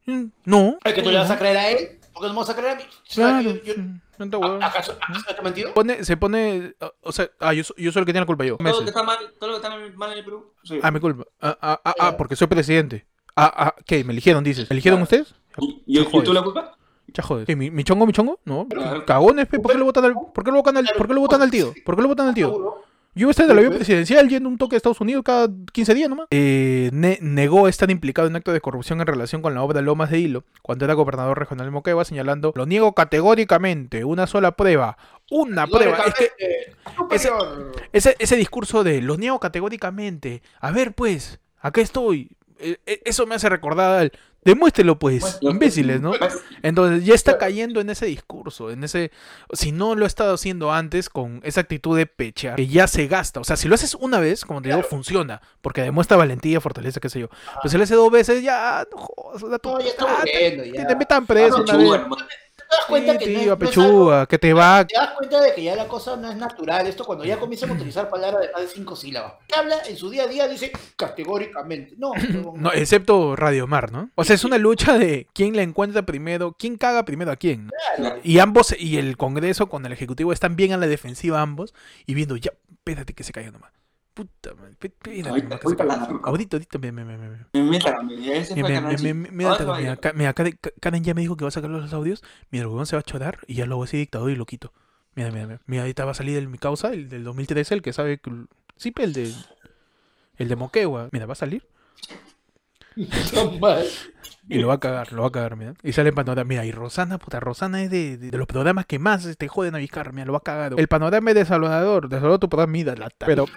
[0.06, 0.78] eh, no.
[0.84, 1.98] ¿Es que tú le vas a creer a él?
[2.12, 2.82] ¿Por qué no me vas a creer a mí?
[3.12, 3.74] Claro, yo- yo-
[4.18, 4.62] no te huevas.
[4.70, 5.74] ¿Acaso, acaso te he mentido?
[5.74, 6.74] Pone, se pone.
[7.02, 8.56] O sea, ah, yo, yo soy el que tiene la culpa yo.
[8.56, 10.52] Todo lo que está mal, todo lo que está mal en el Perú.
[10.64, 10.76] yo.
[10.82, 11.24] Ah, mi culpa.
[11.40, 13.06] Ah, ah, ah, ah, porque soy presidente.
[13.36, 14.02] Ah, ah, ¿qué?
[14.04, 14.68] ¿Me eligieron, dices?
[14.68, 15.22] ¿Me eligieron Claro.
[15.22, 15.34] ustedes?
[15.58, 16.22] ¿Y, y, Joder.
[16.22, 16.74] ¿y tú la culpa?
[17.14, 17.46] Ya joder.
[17.46, 18.38] ¿Qué, mi, mi chongo, mi chongo?
[18.44, 18.66] No.
[19.06, 19.58] Cagones, pe.
[19.60, 21.50] ¿Por qué lo votan al, por qué lo votan al, por qué lo votan al
[21.50, 21.72] tío?
[21.84, 22.82] ¿Por qué lo votan al tío?
[23.14, 25.48] Yo iba a estar en el avión presidencial yendo un toque a Estados Unidos cada
[25.72, 26.28] 15 días nomás.
[26.30, 30.10] Eh, ne- negó estar implicado en acto de corrupción en relación con la obra Lomas
[30.10, 34.98] de Hilo cuando era gobernador regional de Moquegua, señalando, lo niego categóricamente, una sola prueba,
[35.30, 35.98] una prueba.
[36.06, 36.30] Es que
[37.10, 37.30] ese-
[37.92, 42.30] ese, ese discurso de lo niego categóricamente, a ver pues, acá estoy.
[42.60, 44.12] Eh, eh, Eso me hace recordar al...
[44.48, 46.12] Demuéstrelo pues, imbéciles, ¿no?
[46.62, 49.10] Entonces ya está cayendo en ese discurso, en ese...
[49.52, 53.06] Si no lo ha estado haciendo antes con esa actitud de pecha, que ya se
[53.08, 53.40] gasta.
[53.40, 56.98] O sea, si lo haces una vez, como te digo, funciona, porque demuestra valentía, fortaleza,
[56.98, 57.28] qué sé yo.
[57.28, 58.86] Pero si lo haces dos veces, ya...
[58.90, 60.86] No, jodas, No, ya está ah, aburriendo, ya.
[60.86, 62.00] te metan preso Ah, una vez.
[62.70, 64.86] ¿Te das cuenta Sí, que no es- no es pechuga, algo- que te va...
[64.86, 66.86] Te das cuenta de que ya la cosa no es natural.
[66.86, 69.34] Esto cuando ya comienzan a utilizar palabras de más de cinco sílabas.
[69.46, 71.94] Que habla en su día a día, dice categóricamente.
[71.98, 74.10] No, no, No, excepto Radio Mar, ¿no?
[74.14, 77.70] O sea, es una lucha de quién la encuentra primero, quién caga primero a quién.
[78.22, 81.74] Y ambos, y el Congreso con el Ejecutivo están bien a la defensiva ambos
[82.06, 83.72] y viendo, ya, espérate que se caiga nomás.
[84.18, 84.74] Puta madre,
[85.28, 85.94] Ahorita, ahorita la.
[86.24, 87.48] Ahorita, ahorita, mira, mira, mira,
[90.12, 90.34] mira.
[90.80, 92.24] Karen, ya me dijo que va a sacar los audios.
[92.50, 94.34] Mira, el huevón se va a chorar y ya lo voy a decir dictador y
[94.34, 94.72] lo quito.
[95.14, 95.60] Mira, mira, mira.
[95.66, 98.20] Mira, ahorita va a salir el mi causa, el del 2013, el que sabe.
[98.76, 99.32] Sí, el de.
[100.36, 101.10] El de Moquegua.
[101.12, 101.64] Mira, va a salir.
[103.60, 103.84] Mal.
[104.48, 105.74] Y lo va a cagar, lo va a cagar, mira.
[105.82, 106.48] Y sale el panorama.
[106.48, 109.74] Mira, y Rosana, puta, Rosana es de, de, de los programas que más te joden
[109.74, 110.74] a Vizcarra, mira, lo va a cagar.
[110.76, 113.44] El panorama es de Salvador, de Salvador tu programa, mira, la Pero.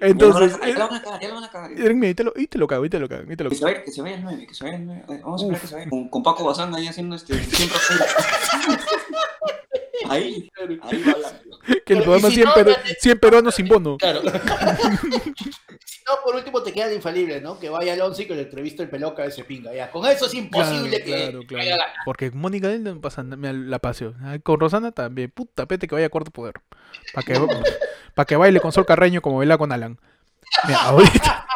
[0.00, 0.58] Entonces.
[0.60, 1.70] Ya lo van a cagar, ya lo van a cagar.
[1.94, 3.50] mira, y te lo, y te lo cago, y te lo cago, y te lo
[3.50, 3.72] Que se cago.
[3.72, 5.04] vaya, que se vaya el 9, que se vaya el 9.
[5.24, 5.90] Vamos a esperar que se vaya.
[5.90, 7.34] Con, con Paco Bazán ahí haciendo este.
[7.42, 7.78] Siempre
[10.08, 10.50] Ahí,
[10.82, 11.40] ahí va la.
[11.84, 13.96] Que el programa si 100, no, peru- ya te- 100 peruanos sin bono.
[13.98, 14.20] Claro.
[15.84, 17.58] si no, por último te queda el infalible, ¿no?
[17.58, 19.72] Que vaya al 11 y que le entreviste el peloca de ese pinga.
[19.74, 19.90] Ya.
[19.90, 21.82] Con eso es imposible que claro, que claro.
[22.04, 24.14] Porque Mónica él no pasa mira, la paseo.
[24.22, 26.54] Ay, Con Rosana también, puta pete que vaya a cuarto poder.
[27.12, 27.34] Para que,
[28.14, 29.98] pa' que baile con Sol Carreño como baila con Alan.
[30.66, 31.46] Mira, ahorita.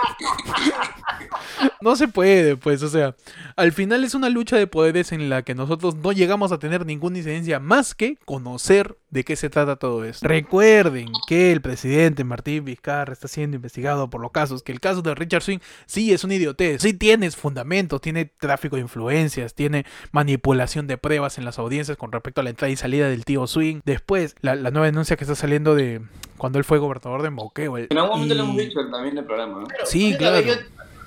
[1.81, 3.17] No se puede, pues, o sea,
[3.57, 6.87] al final es una lucha de poderes en la que nosotros no llegamos a tener
[6.87, 10.27] ninguna incidencia más que conocer de qué se trata todo esto.
[10.29, 15.03] Recuerden que el presidente Martín Vizcarra está siendo investigado por los casos, que el caso
[15.03, 19.85] de Richard Swing sí es una idiotez, sí tiene fundamentos, tiene tráfico de influencias, tiene
[20.13, 23.47] manipulación de pruebas en las audiencias con respecto a la entrada y salida del tío
[23.49, 23.81] Swing.
[23.85, 26.01] Después, la, la nueva denuncia que está saliendo de
[26.39, 27.77] cuando él fue gobernador de Moqueo.
[27.77, 29.67] el- En algún momento y- lo hemos dicho también en el programa, ¿no?
[29.67, 30.41] Pero, Sí, claro.
[30.47, 30.55] Yo,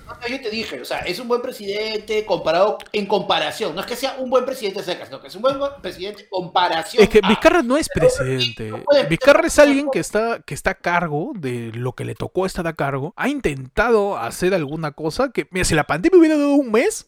[0.05, 3.73] no, yo te dije, o sea, es un buen presidente comparado en comparación.
[3.75, 6.29] No es que sea un buen presidente secas, sino que es un buen presidente en
[6.29, 7.03] comparación.
[7.03, 8.69] Es que a- Vizcarra no es presidente.
[8.69, 12.15] no puede- Vizcarra es alguien que está, que está a cargo de lo que le
[12.15, 13.13] tocó estar a cargo.
[13.17, 17.07] Ha intentado hacer alguna cosa que, mira, si la pandemia hubiera dado un mes,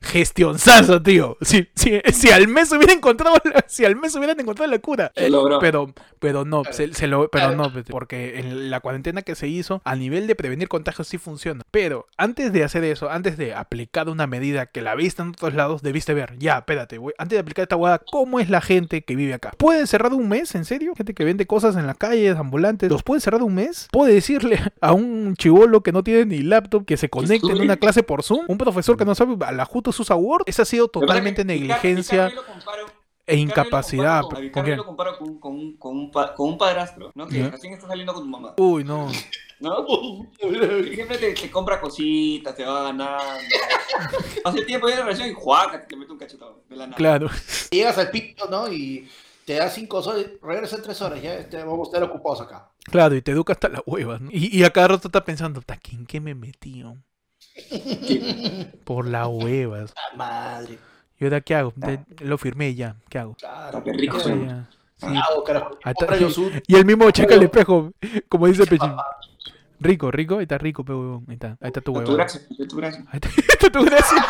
[0.00, 1.36] gestionzazo, tío.
[1.40, 5.12] Si, si, si al mes hubiera encontrado, la- si al mes hubieran encontrado la cura.
[5.14, 5.58] Se logró.
[5.60, 6.76] Pero, pero no, Claro.
[6.76, 7.70] se, se lo, pero Claro.
[7.72, 11.62] no, porque en la cuarentena que se hizo, a nivel de prevenir contagios sí funciona.
[11.70, 15.54] Pero antes de hacer eso, antes de aplicar una medida que la viste en otros
[15.54, 19.02] lados, debiste ver, ya, espérate, güey, antes de aplicar esta hueá, ¿cómo es la gente
[19.02, 19.52] que vive acá?
[19.56, 20.94] ¿Puede cerrar un mes, en serio?
[20.96, 23.88] Gente que vende cosas en las calles, ambulantes, ¿los puede cerrar un mes?
[23.92, 27.76] ¿Puede decirle a un chivolo que no tiene ni laptop que se conecte en una
[27.76, 28.44] clase por Zoom?
[28.48, 30.44] ¿Un profesor que no sabe a la justo usa Word?
[30.46, 32.30] Esa ha sido totalmente negligencia
[33.26, 34.18] e incapacidad.
[34.20, 34.76] A ¿Con qué?
[34.76, 37.26] lo comparo con, con, un- con, un pa- con un padrastro, ¿no?
[37.26, 39.08] Que recién está saliendo con tu mamá, Uy, no.
[39.60, 39.86] ¿no?
[40.42, 43.14] Y siempre te, te compra cositas, te va ganando.
[44.44, 46.96] Hace tiempo ya la relación y juaca, te mete un cachetado de la nada.
[46.96, 47.28] Claro.
[47.70, 48.72] Llegas al pito, ¿no?
[48.72, 49.08] Y
[49.44, 52.70] te da cinco soles, regresa en tres horas, ya este, vamos a estar ocupados acá.
[52.84, 54.30] Claro, y te educa hasta las huevas, ¿no?
[54.32, 56.34] Y, y a cada rato está pensando, "Ta, ¿quién que me
[58.84, 59.92] Por las huevas.
[59.96, 60.78] Ah, madre.
[61.18, 61.72] ¿Y ahora qué hago?
[61.76, 63.34] De- lo firmé ya, ¿qué hago?
[63.34, 63.78] Claro.
[63.78, 65.06] Está rico, O sea, sí.
[65.06, 65.78] Cagado, carajo.
[65.84, 66.16] Ahí está.
[66.66, 67.92] Y el mismo checa el espejo,
[68.28, 68.92] como dice Pechín.
[69.82, 71.24] Rico, rico, ahí está rico, pe huevón.
[71.28, 72.16] Ahí está, ahí está tu Tu huevón.
[72.16, 73.04] gracia, tu gracia.
[73.10, 74.24] Ahí está, ahí está tu gracia.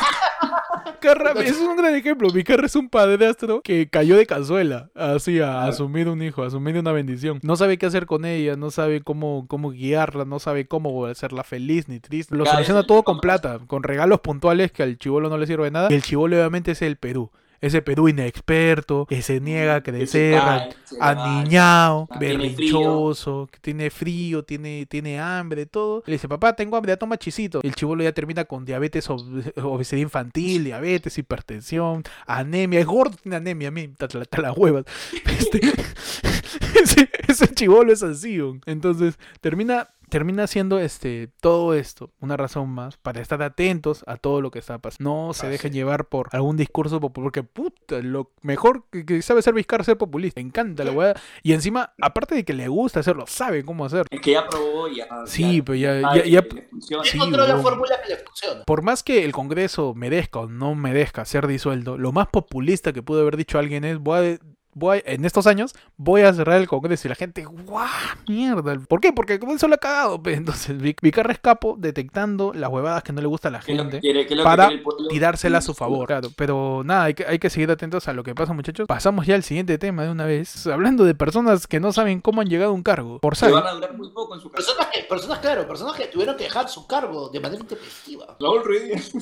[1.01, 2.31] Carra, es un gran ejemplo.
[2.31, 6.47] Mi carra es un padrastro que cayó de cazuela, así, a asumir un hijo, a
[6.47, 7.41] asumir una bendición.
[7.43, 11.45] No sabe qué hacer con ella, no sabe cómo, cómo guiarla, no sabe cómo hacerla
[11.45, 12.37] feliz ni triste.
[12.37, 15.71] Lo soluciona todo con plata, con regalos puntuales que al chivolo no le sirve de
[15.71, 15.89] nada.
[15.91, 17.31] Y el chivolo obviamente es el Perú.
[17.61, 24.43] Ese Perú inexperto, que se niega a crecer, cae, aniñado, tiene berrinchoso, que tiene frío,
[24.45, 26.03] tiene, tiene hambre, todo.
[26.07, 27.61] Le dice, papá, tengo hambre, ya toma chisito.
[27.63, 32.81] El chivolo ya termina con diabetes, ob- obesidad infantil, diabetes, hipertensión, anemia.
[32.81, 34.85] Es gordo, tiene anemia, a mí, hasta las huevas.
[35.41, 35.61] Este,
[36.83, 38.39] ese, ese chivolo es así.
[38.67, 44.41] Entonces, termina termina siendo este todo esto una razón más para estar atentos a todo
[44.43, 45.11] lo que está pasando.
[45.27, 49.41] No se dejen llevar por algún discurso popular, porque puta, lo mejor que, que sabe
[49.43, 50.41] ser Vizcarra es ser populista.
[50.41, 51.15] Me encanta la weá.
[51.43, 54.07] Y encima, aparte de que le gusta hacerlo, sabe cómo hacerlo.
[54.11, 55.07] Es que ya probó y ya.
[55.27, 57.05] Sí, pero ya- sabe ya- ya- le funciona.
[57.05, 58.65] Sí, encontró la fórmula que le funciona.
[58.65, 63.03] Por más que el Congreso merezca o no merezca ser disuelto, lo más populista que
[63.03, 64.39] pudo haber dicho alguien es voy a,
[64.75, 67.87] voy en estos años voy a cerrar el Congreso y la gente, ¡guau!
[68.29, 68.79] Mierda.
[68.89, 69.13] ¿Por qué?
[69.13, 70.21] Porque como eso lo ha cagado.
[70.27, 73.73] Entonces, Vic- Vicarra es capo detectando las huevadas que no le gusta a la ¿Qué
[73.73, 75.09] es lo que gente para quiere el pueblo?
[75.09, 76.07] tirársela a su favor.
[76.07, 78.87] Claro, pero nada, hay que, hay que seguir atentos a lo que pasa, muchachos.
[78.87, 80.67] Pasamos ya al siguiente tema de una vez.
[80.67, 83.19] Hablando de personas que no saben cómo han llegado a un cargo.
[83.21, 83.55] Por saber.
[83.57, 84.67] van a durar muy poco en su casa.
[84.67, 88.37] Personas que, personas, claro, personas que tuvieron que dejar su cargo de manera intempestiva.
[88.41, 89.13] Raúl Ruiz.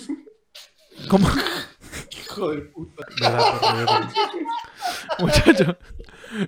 [1.07, 1.29] ¿Cómo?
[2.11, 3.07] Hijo de puta.
[5.19, 5.77] Muchacho.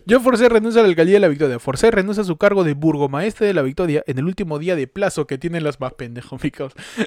[0.09, 1.59] John Forcé renuncia a la alcaldía de la Victoria.
[1.59, 4.87] Forcé renuncia a su cargo de burgomaestre de la Victoria en el último día de
[4.87, 6.41] plazo que tienen las más pendejos.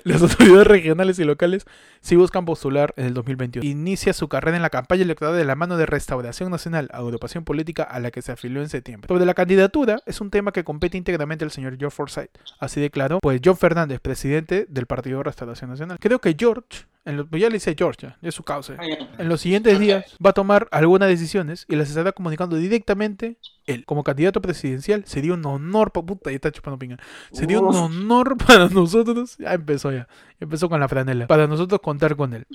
[0.04, 1.66] Las autoridades regionales y locales
[2.02, 3.68] si buscan postular en el 2021.
[3.68, 7.84] Inicia su carrera en la campaña electoral de la mano de Restauración Nacional, agrupación política
[7.84, 9.08] a la que se afilió en septiembre.
[9.08, 12.32] Sobre la candidatura, es un tema que compete íntegramente al señor George Forsyth.
[12.60, 15.98] Así declaró, pues John Fernández, presidente del Partido Restauración Nacional.
[16.00, 17.76] Creo que George, en lo- ya le dice
[18.22, 18.76] ya es su causa.
[18.80, 18.84] Ah.
[19.18, 23.86] En los siguientes días va a tomar algunas decisiones y las estará comunicando directamente él.
[23.86, 26.98] Como candidato presidencial sería un honor, pa- puta, ya está chupando pinga.
[27.32, 30.08] Sería un honor para nosotros, ya empezó ya,
[30.40, 32.46] empezó con la franela, para nosotros contar con él.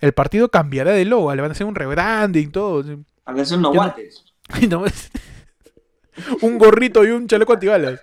[0.00, 2.84] El partido cambiará de logo, le van a hacer un rebranding, todo.
[3.24, 4.24] A veces no- guantes.
[4.70, 4.84] No
[6.42, 8.00] un gorrito y un chaleco antibalas.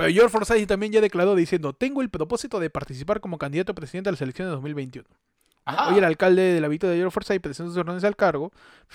[0.00, 3.74] Pero George Forsyth también ya declaró diciendo, tengo el propósito de participar como candidato a
[3.74, 5.06] presidente a las elecciones de 2021.
[5.66, 5.90] Ajá.
[5.90, 8.50] Hoy el alcalde de la Victoria de George Forsyth presentó sus órdenes al cargo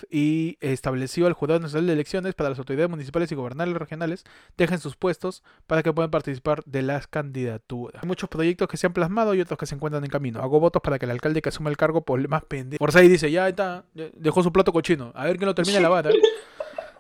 [0.10, 4.24] y estableció al Jurado Nacional de Elecciones para las autoridades municipales y gobernales regionales
[4.58, 8.02] dejen sus puestos para que puedan participar de las candidaturas.
[8.02, 10.42] Hay muchos proyectos que se han plasmado y otros que se encuentran en camino.
[10.42, 12.78] Hago votos para que el alcalde que asuma el cargo por más pendiente.
[12.80, 15.12] Forsyth dice, ya está, dejó su plato cochino.
[15.14, 16.08] A ver quién lo termina de lavar.
[16.08, 16.14] ¿eh?".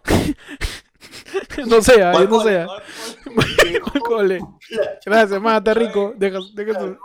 [1.67, 2.67] no sea, ¿Cuál no sea.
[3.81, 4.39] ¿Cuál Cole.
[5.05, 6.13] Gracias, mata rico.
[6.15, 6.97] Deja, deja su-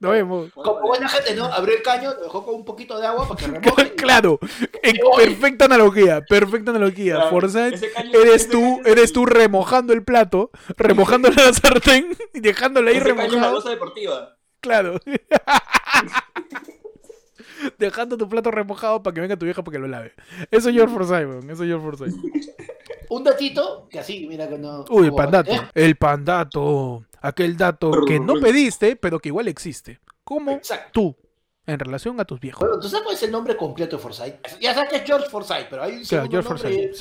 [0.00, 0.50] Nos vemos.
[0.52, 1.44] Como buena gente, ¿no?
[1.46, 3.94] Abrió el caño, lo dejó con un poquito de agua para que remoje.
[3.94, 4.38] Claro,
[5.16, 7.14] perfecta analogía, perfecta analogía.
[7.30, 12.96] Claro, caño- eres tú, eres tú remojando el plato, remojando la sartén y dejándole ahí
[12.98, 13.70] Ese caño es la remojado.
[13.70, 14.36] deportiva.
[14.60, 15.00] Claro.
[17.78, 20.12] Dejando tu plato remojado para que venga tu vieja para que lo lave.
[20.50, 21.50] Eso es George Forsyth.
[21.50, 22.14] Eso es George Forsyth.
[23.10, 24.84] Un datito, que así, mira que no.
[24.90, 25.50] Uy, el pandato.
[25.52, 25.60] ¿eh?
[25.74, 27.04] El pandato.
[27.20, 30.00] Aquel dato que no pediste, pero que igual existe.
[30.22, 30.90] Como Exacto.
[30.92, 31.16] tú,
[31.66, 32.60] en relación a tus viejos.
[32.60, 34.60] Bueno, ¿tú sabes cuál es el nombre completo de Forsyth?
[34.60, 36.94] Ya sabes que es George Forsyth, pero hay un Claro, segundo George nombre Forsyth,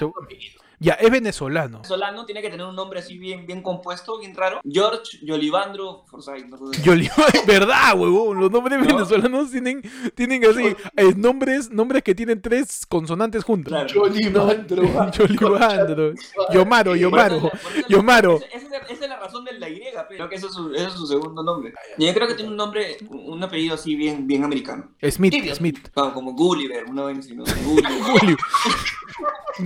[0.79, 1.83] Ya, es venezolano.
[1.83, 4.61] Solano tiene que tener un nombre así bien, bien compuesto, bien raro.
[4.63, 6.45] George Yolivandro Forsyth.
[6.45, 6.83] no sé.
[6.83, 7.09] Yoli-
[7.47, 8.39] ¿verdad, huevón?
[8.39, 8.85] Los nombres ¿No?
[8.85, 9.81] venezolanos tienen,
[10.13, 13.71] tienen así, eh, nombres, nombres que tienen tres consonantes juntas.
[13.71, 13.87] Claro.
[14.07, 14.83] Yolimandro.
[15.11, 16.13] Yolivandro,
[16.53, 17.51] Yomaro, Yomaro,
[17.89, 18.39] Yomaro.
[19.27, 21.73] Razón de la Y, pero creo que ese es su, ese es su segundo nombre.
[21.97, 24.95] Y yo creo que tiene un nombre, un apellido así bien, bien americano.
[25.09, 25.33] Smith.
[25.53, 25.89] Smith.
[25.93, 27.43] Como, como Gulliver, una vez así, ¿no?
[27.63, 28.37] Gulliver.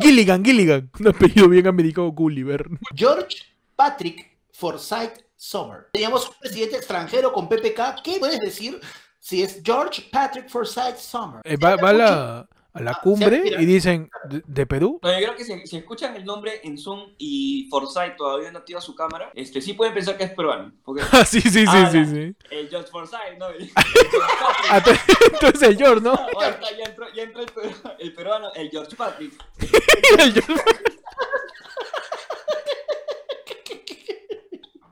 [0.02, 0.90] Gilligan, Gilligan.
[1.00, 2.68] Un apellido bien americano, Gulliver.
[2.96, 3.38] George
[3.76, 5.88] Patrick Forsyth Sommer.
[5.94, 8.02] Teníamos un presidente extranjero con PPK.
[8.04, 8.80] ¿Qué puedes decir
[9.20, 11.42] si es George Patrick Forsyth Sommer?
[11.44, 15.00] Eh, va, va la, a la Ah, cumbre sí, y dicen, ¿de, de Perú?
[15.04, 18.60] No, yo creo que si, si escuchan el nombre en Zoom y Forsyth todavía no
[18.60, 20.72] activa su cámara, este, sí pueden pensar que es peruano.
[20.86, 22.36] Porque Ah, sí, sí, sí, Ah, sí, la- sí.
[22.52, 23.50] el George Forsyth, ¿no?
[23.50, 23.64] El,
[25.64, 26.14] el George ¿no?
[26.14, 27.42] Oh, ya entró, ya entró
[28.00, 29.34] el peruano, el George Patrick.
[30.20, 30.64] El George.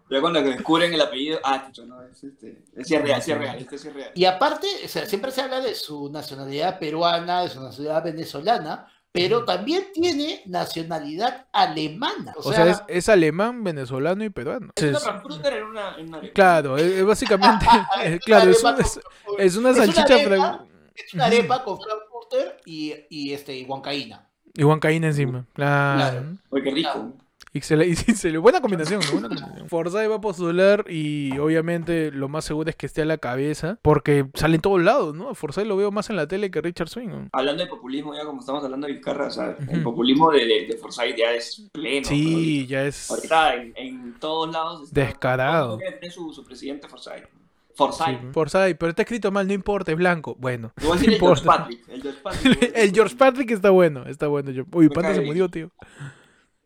[0.09, 2.63] Ya cuando descubren el apellido, ah, chucho, no, es este.
[2.75, 4.11] Es es real, es real, este es real.
[4.15, 8.87] Y aparte, o sea, siempre se habla de su nacionalidad peruana, de su nacionalidad venezolana,
[9.11, 12.33] pero también tiene nacionalidad alemana.
[12.37, 14.71] O, O sea, es, es alemán, venezolano y peruano.
[14.75, 17.65] Es una Entonces, Frankfurter en una, en una claro, es, es básicamente,
[18.03, 18.99] es- claro, es, un- es,
[19.37, 20.35] es una Es una salchicha arepa.
[20.35, 24.27] fra- es una arepa con frankfurter y, y, este, y huancaína.
[24.53, 25.45] y huancaína encima.
[25.53, 26.11] Claro.
[26.11, 26.37] Claro.
[26.49, 27.13] Oye, qué rico.
[27.61, 29.11] Se le, y se le- buena combinación, ¿no?
[29.13, 29.69] Buena combinación.
[29.69, 33.79] Forsyth va a postular y obviamente lo más seguro es que esté a la cabeza
[33.81, 35.33] porque sale en todos lados, ¿no?
[35.35, 37.07] Forsyth lo veo más en la tele que Richard Swing.
[37.09, 37.29] ¿no?
[37.33, 39.83] Hablando de populismo, ya como estamos hablando de Vizcarra, o sea, el Ujú.
[39.83, 42.07] populismo de, de, de Forsyth ya es pleno.
[42.07, 43.09] Sí, ya es...
[43.09, 44.83] Ahorita en, en todos lados.
[44.83, 45.79] está- Descarado.
[45.81, 47.25] el tener Su, su presidente Forsyth.
[47.25, 48.33] Sí, Forsyth.
[48.33, 50.35] Forsyth, pero está escrito mal, no importa, es blanco.
[50.37, 51.45] Bueno, Te voy a no el George.
[51.45, 51.79] Patrick.
[51.87, 52.71] El George Patrick.
[52.75, 54.51] El George Patrick está bueno, está bueno.
[54.73, 55.71] Uy, Panda se murió, tío.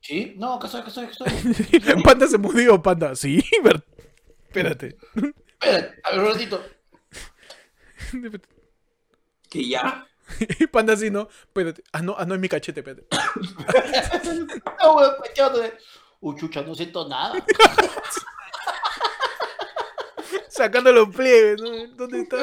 [0.03, 0.33] ¿Sí?
[0.37, 2.03] No, acá estoy, acá estoy, acá estoy.
[2.03, 3.15] Panda se murió, Panda.
[3.15, 3.83] Sí, ver-
[4.47, 4.97] espérate.
[5.59, 6.63] Espérate, a ver un ratito.
[9.49, 10.05] Que ya.
[10.71, 11.29] Panda sí, no.
[11.47, 11.83] Espérate.
[11.93, 13.07] Ah, no, ah, no es mi cachete, espérate.
[14.81, 15.77] No, weón, pechándote.
[16.19, 17.33] Uy, chucha, no siento nada.
[20.49, 21.87] Sacando los pliegues, ¿no?
[21.95, 22.37] ¿Dónde está?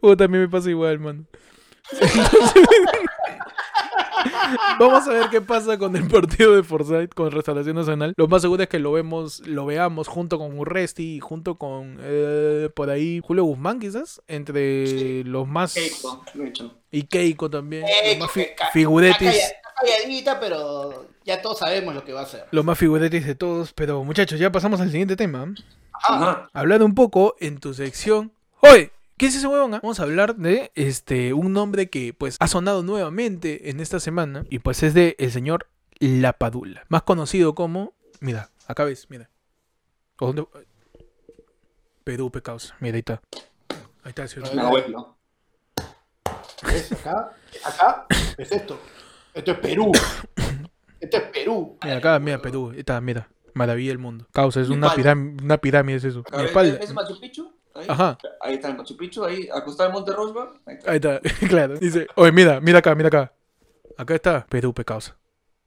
[0.00, 1.26] Uh, también me pasa igual, mano.
[4.78, 8.14] Vamos a ver qué pasa con el partido de Forsyth con Restauración Nacional.
[8.16, 11.98] Lo más seguro es que lo vemos, lo veamos junto con Urresti y junto con
[12.00, 16.24] eh, por ahí Julio Guzmán, quizás, entre los más Keiko,
[16.90, 19.34] y Keiko también, Eh, los más fi- que ca- figuretis,
[19.80, 22.44] calladita, pero ya todos sabemos lo que va a hacer.
[22.50, 23.72] los más figuretis de todos.
[23.72, 25.52] Pero muchachos, ya pasamos al siguiente tema.
[26.04, 26.48] Ajá.
[26.52, 28.32] hablar un poco en tu sección.
[28.60, 28.90] ¡Oye!
[29.22, 29.72] ¿Qué es ese huevón?
[29.72, 29.78] ah?
[29.80, 34.44] Vamos a hablar de este un nombre que pues ha sonado nuevamente en esta semana
[34.50, 35.68] y pues es de el señor
[36.00, 39.30] Lapadula, más conocido como, mira, acá ves, mira.
[40.18, 40.44] ¿O dónde?
[42.02, 42.74] Perú, pecados.
[42.80, 43.22] Mira, ahí está.
[44.02, 44.50] Ahí está el señor.
[44.54, 45.16] Un abuelo.
[46.64, 46.90] ¿Ves?
[46.90, 47.30] Acá,
[47.64, 48.06] acá,
[48.36, 48.80] es esto.
[49.34, 49.92] Esto es Perú.
[50.98, 51.78] Esto es Perú.
[51.84, 52.70] Mira, acá, mira, Perú.
[52.72, 53.28] Ahí está, mira.
[53.54, 54.26] Maravilla del mundo.
[54.32, 56.24] Causa, es una pirámide, una pirámide es eso.
[56.32, 57.61] ¿Es Machu Picchu?
[57.74, 57.86] Ahí.
[57.88, 58.18] Ajá.
[58.40, 60.52] Ahí está el Machu Picchu, ahí acostado en Monte Rosba.
[60.66, 60.90] Ahí está.
[60.90, 61.78] Ahí está, claro.
[61.78, 63.32] Dice, oye, mira, mira acá, mira acá.
[63.96, 64.72] Acá está Perú.
[64.74, 64.82] Te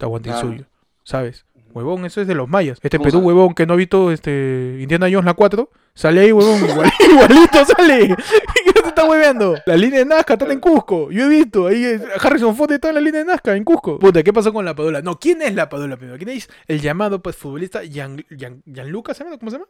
[0.05, 0.47] aguanta el Claro.
[0.49, 0.65] suyo.
[1.03, 1.45] ¿Sabes?
[1.73, 2.79] Huevón, eso es de los mayas.
[2.81, 6.31] Este ¿Cómo Perú, huevón, que no ha visto este Indiana Jones la 4, sale ahí,
[6.31, 8.15] huevón, igual- igualito sale.
[8.65, 9.55] ¿Qué te está hueveando?
[9.65, 11.11] La línea de Nazca está en Cusco.
[11.11, 13.99] Yo he visto, ahí eh, Harrison Ford está en la línea de Nazca, en Cusco.
[13.99, 15.01] Puta, ¿qué pasó con la Padula?
[15.01, 16.17] No, ¿quién es la Padula primero?
[16.17, 19.37] ¿Quién es el llamado pues futbolista Gian, Gian- Gianluca, ¿se llama?
[19.37, 19.67] ¿Cómo se llama?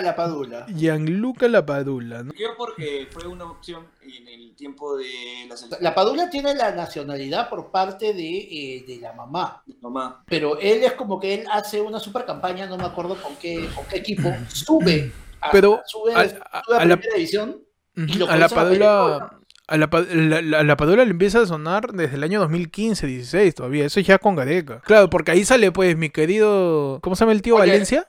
[0.00, 0.66] La Padula.
[0.68, 2.32] Gianluca La Padula, ¿no?
[2.34, 5.06] Yo porque fue una opción en el tiempo de
[5.48, 5.82] la selección.
[5.82, 9.62] La Padula tiene la nacionalidad por parte de, eh, de la mamá.
[9.80, 10.22] Mamá.
[10.26, 13.68] Pero él es como que él hace una super campaña, no me acuerdo con qué,
[13.74, 17.60] con qué equipo, sube a, Pero sube, a- sube a- a, a la- primera división.
[17.96, 19.30] Y lo A la Padula.
[19.66, 23.54] A la, la, la- la Padula le empieza a sonar desde el año 2015, 16
[23.54, 23.86] todavía.
[23.86, 24.80] Eso es ya con Gareca.
[24.84, 26.98] Claro, porque ahí sale pues mi querido...
[27.02, 28.06] ¿Cómo se llama el tío Oye, Valencia?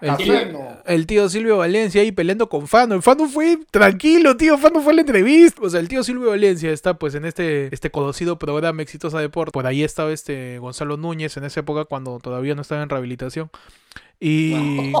[0.00, 0.78] El tío, no.
[0.86, 3.00] el tío Silvio Valencia ahí peleando con Fano.
[3.02, 4.56] Fano fue tranquilo, tío.
[4.58, 5.60] Fano fue a la entrevista.
[5.62, 9.52] O sea, el tío Silvio Valencia está pues en este, este conocido programa Exitosa Deporte.
[9.52, 13.50] Por ahí estaba este Gonzalo Núñez en esa época cuando todavía no estaba en rehabilitación.
[14.20, 14.92] Y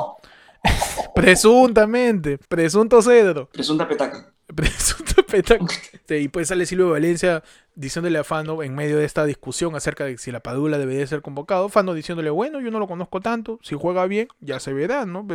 [1.14, 3.48] presuntamente, presunto cedro.
[3.52, 4.32] Presunta petaca.
[4.54, 5.66] Presunto petaca.
[6.08, 7.42] Y pues sale Silvio Valencia
[7.74, 11.22] diciéndole a Fano en medio de esta discusión acerca de si la Padula debería ser
[11.22, 11.68] convocado.
[11.68, 15.26] Fano diciéndole, bueno, yo no lo conozco tanto, si juega bien, ya se verá, ¿no?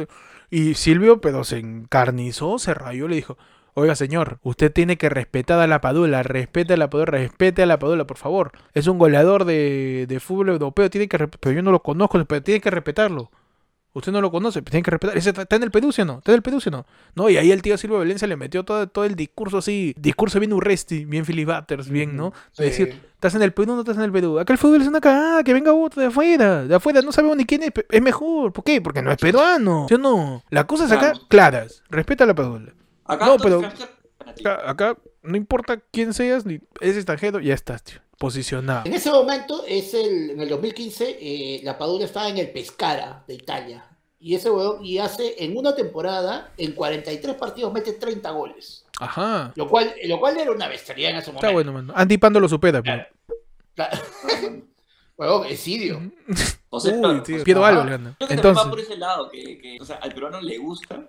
[0.49, 3.37] Y Silvio, pero se encarnizó, se rayó, le dijo,
[3.73, 7.65] oiga señor, usted tiene que respetar a la Padula, respete a la Padula, respete a
[7.65, 8.51] la Padula, por favor.
[8.73, 12.43] Es un goleador de, de fútbol europeo, tiene que pero yo no lo conozco, pero
[12.43, 13.31] tiene que respetarlo.
[13.93, 15.17] Usted no lo conoce, pero tiene que respetar.
[15.17, 16.19] Ese está, en el Perú, ¿sí o no?
[16.19, 16.85] Está en el Perú, ¿sí o no?
[17.15, 20.39] No, y ahí el tío Silvio Valencia le metió todo, todo el discurso así, discurso
[20.39, 22.31] bien urresti, bien filibutters, bien, ¿no?
[22.51, 22.63] Sí.
[22.63, 24.37] De decir, ¿estás en el Perú o no estás en el Perú?
[24.39, 27.35] Acá el fútbol es una cagada, que venga otro de afuera, de afuera, no sabemos
[27.35, 28.53] ni quién es, es mejor.
[28.53, 28.79] ¿Por qué?
[28.79, 30.43] Porque no es peruano, ¿sí o no?
[30.51, 32.73] Las cosas acá, claras, respeta la padula.
[33.05, 33.61] Acá No, pero-.
[34.19, 38.85] Acá, acá no importa quién seas, ni eres extranjero, ya estás, tío, posicionado.
[38.85, 43.23] En ese momento, es el, en el 2015, eh, la Padula estaba en el Pescara
[43.25, 43.85] de Italia.
[44.19, 48.85] Y ese huevón, y hace en una temporada, en 43 partidos, mete 30 goles.
[48.99, 49.53] Ajá.
[49.55, 51.47] Lo cual, lo cual era una bestialidad en ese momento.
[51.47, 51.93] Está bueno, mano.
[51.95, 53.05] Andy Pando lo supera, pero.
[53.73, 53.97] Claro.
[55.17, 56.11] Huevón, Esidio.
[56.69, 57.61] O sea, Uy, claro, tío, Piero.
[57.61, 60.57] Creo que también va Entonces, por ese lado, que, que, o sea, al peruano le
[60.57, 61.07] gusta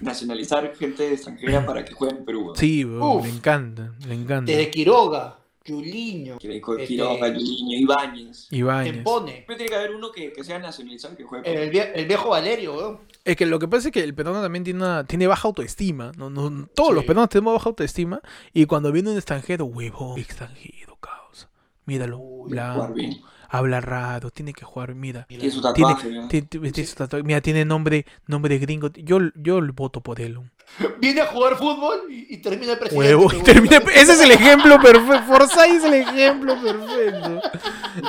[0.00, 2.46] nacionalizar gente extranjera para que juegue en Perú.
[2.48, 2.54] ¿no?
[2.54, 3.24] sí, weón, Uf.
[3.24, 4.50] le encanta, le encanta.
[4.50, 8.48] Desde Quiroga, Juliño, Este- Quiroga, Juliño, Ibáñez.
[8.50, 8.94] Ibáñez.
[8.94, 9.32] Tempone.
[9.32, 11.62] Siempre tiene que haber uno que, que sea nacionalizado y que juegue.
[11.64, 12.98] El, vie- el viejo Valerio, weón.
[13.24, 16.12] Es que lo que pasa es que el peruano también tiene, una, tiene baja autoestima.
[16.16, 16.94] No, no, todos Sí.
[16.96, 18.20] los peruanos tenemos baja autoestima.
[18.52, 21.48] Y cuando viene un extranjero, huevo, extranjero, causa.
[21.86, 23.20] Míralo, Uy, jugar blanco, bien.
[23.48, 25.26] habla raro, tiene que jugar, mira.
[25.28, 26.10] Tiene su Tiene, tatuaje.
[26.10, 26.28] ¿no?
[26.28, 27.22] tiene- tiene su tatuaje.
[27.22, 28.90] Mira, tiene nombre, nombre gringo.
[28.94, 30.38] Yo, yo voto por él.
[31.00, 33.14] Viene a jugar fútbol y, y termina el presidente.
[33.14, 33.44] Huevo, y weón.
[33.44, 35.22] termina- ese es el ejemplo perfecto.
[35.26, 37.40] Forsyth es el ejemplo perfecto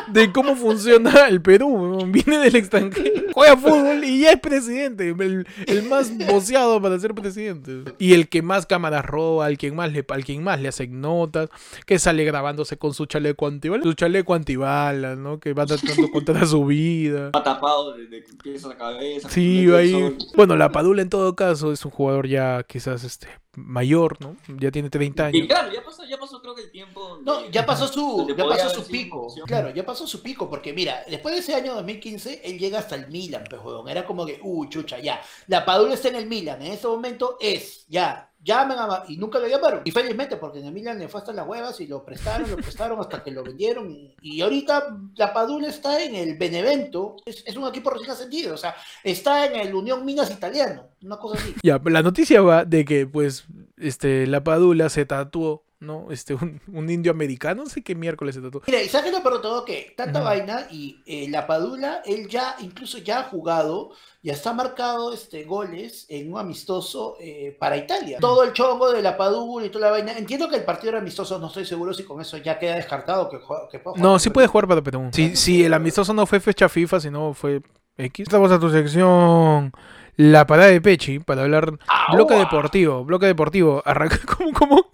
[0.08, 2.00] de cómo funciona el Perú.
[2.08, 5.10] Viene del extranjero, juega fútbol y ya es presidente.
[5.10, 7.92] El, el más boceado para ser presidente.
[8.00, 11.02] Y el que más cámaras roba, al quien más le, al quien más le hacen
[11.02, 11.50] notas,
[11.86, 13.84] que sale grabándose con su chaleco antibalas.
[13.86, 15.40] Su chaleco antibalas, ¿no?
[15.40, 17.28] Que va tratando contra su vida.
[17.28, 19.30] Está tapado desde que pies a cabeza.
[19.30, 20.16] Sí, ahí.
[20.36, 24.38] Bueno, la Padula en todo caso es un jugador ya quizás este mayor, ¿no?
[24.60, 25.48] Ya tiene 30 Y años.
[25.48, 27.20] claro, ya pasó, ya pasó creo que el tiempo.
[27.24, 29.28] No, de- ya pasó su, ya pasó su pico.
[29.48, 32.96] Claro, ya pasó su pico, porque mira, después de ese año 2015, él llega hasta
[32.96, 33.62] el Milan, pues.
[33.90, 35.22] Era como que, uy, chucha, ya.
[35.48, 39.04] La Padula está en el Milan, en este momento es, ya, llamen a...
[39.08, 39.82] Y nunca lo llamaron.
[39.86, 42.58] Y felizmente, porque en el Milan le fue hasta las huevas y lo prestaron, lo
[42.58, 43.90] prestaron hasta que lo vendieron.
[43.92, 48.54] Y, y ahorita la Padula está en el Benevento, es, es un equipo recién ascendido,
[48.54, 51.56] o sea, está en el Unión Minas Italiano, una cosa así.
[51.64, 53.46] Ya, la noticia va de que, pues,
[53.78, 56.12] este, la Padula se tatuó, ¿no?
[56.12, 58.62] Este, un, un indio americano, no sé qué miércoles se tatuó.
[58.66, 62.98] Mira, y sabes lo todo que tanta vaina y eh, la Padula, él ya, incluso
[62.98, 68.18] ya ha jugado, ya está marcado este, goles en un amistoso eh, para Italia.
[68.20, 70.18] Todo el chongo de la Padula y toda la vaina.
[70.18, 73.30] Entiendo que el partido era amistoso, no estoy seguro si con eso ya queda descartado
[73.30, 73.40] que,
[73.72, 75.10] que pueda No, sí puede jugar para Perú.
[75.12, 77.62] Si, si el amistoso no fue fecha FIFA, sino fue
[77.98, 78.28] X.
[78.28, 79.72] Estamos a tu sección.
[80.16, 81.80] La parada de Pechi para hablar.
[81.88, 82.16] ¡Aua!
[82.16, 83.82] Bloque deportivo, bloque deportivo.
[83.86, 84.86] Arranca como, como.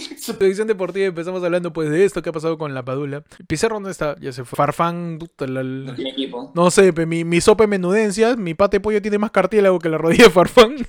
[0.18, 3.22] Sección deportiva empezamos hablando pues de esto que ha pasado con la Padula.
[3.46, 4.56] Pizarro no está, ya se fue.
[4.56, 6.52] Farfán, puta, la- la- No tiene equipo.
[6.54, 9.98] No sé, mi, mi sopa de menudencias, mi pate pollo tiene más cartílago que la
[9.98, 10.74] rodilla de Farfán.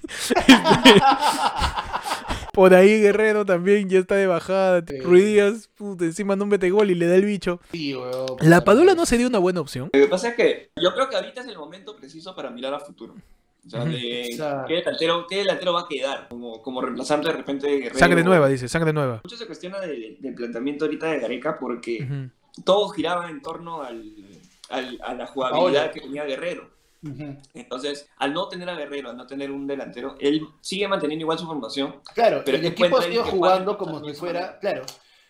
[2.53, 4.83] Por ahí Guerrero también ya está de bajada.
[4.87, 4.99] Sí.
[5.01, 7.59] Ruiz Díaz, puta, encima no mete gol y le da el bicho.
[7.71, 9.91] Sí, weón, La Padula no sería una buena opción.
[9.93, 12.73] Lo que pasa es que yo creo que ahorita es el momento preciso para mirar
[12.73, 13.13] a futuro.
[13.67, 13.91] O sea, Ujú.
[13.91, 14.65] de Exacto.
[14.67, 17.99] ¿qué, delantero, qué delantero va a quedar como, como reemplazante de repente de Guerrero.
[17.99, 19.21] Sangre nueva, dice, sangre nueva.
[19.23, 22.63] Mucho se cuestiona de- del planteamiento ahorita de Gareca porque Ujú.
[22.63, 24.03] todo giraba en torno al,
[24.69, 25.91] al- a la jugabilidad Ahora.
[25.91, 26.75] que tenía Guerrero.
[27.53, 31.37] Entonces, al no tener a Guerrero, al no tener un delantero, él sigue manteniendo igual
[31.37, 31.97] su formación.
[32.13, 34.59] Claro, Pero el equipo que jugando como si fuera, manera.
[34.59, 34.81] claro.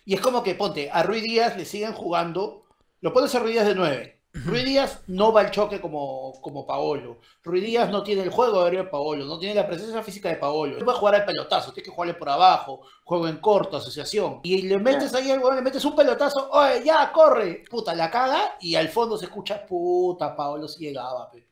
[0.06, 2.64] Y es como que, ponte, a Rui Díaz le siguen jugando,
[3.02, 4.17] lo pones a Rui Díaz de 9.
[4.46, 7.20] Rui Díaz no va al choque como, como Paolo.
[7.44, 10.36] Rui Díaz no tiene el juego de de Paolo, no tiene la presencia física de
[10.36, 10.78] Paolo.
[10.78, 14.42] No va a jugar al pelotazo, tiene que jugarle por abajo, juego en corto, asociación.
[14.44, 17.64] Y le metes ahí al huevón, le metes un pelotazo, oye, ya, corre.
[17.70, 21.48] Puta, la caga y al fondo se escucha, puta, Paolo sí llegaba, pe.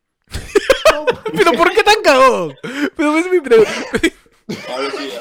[0.94, 1.06] No,
[1.36, 2.56] Pero ¿por qué tan cagón?
[2.96, 3.72] Pero es mi pregunta.
[4.70, 5.12] Ahora sí.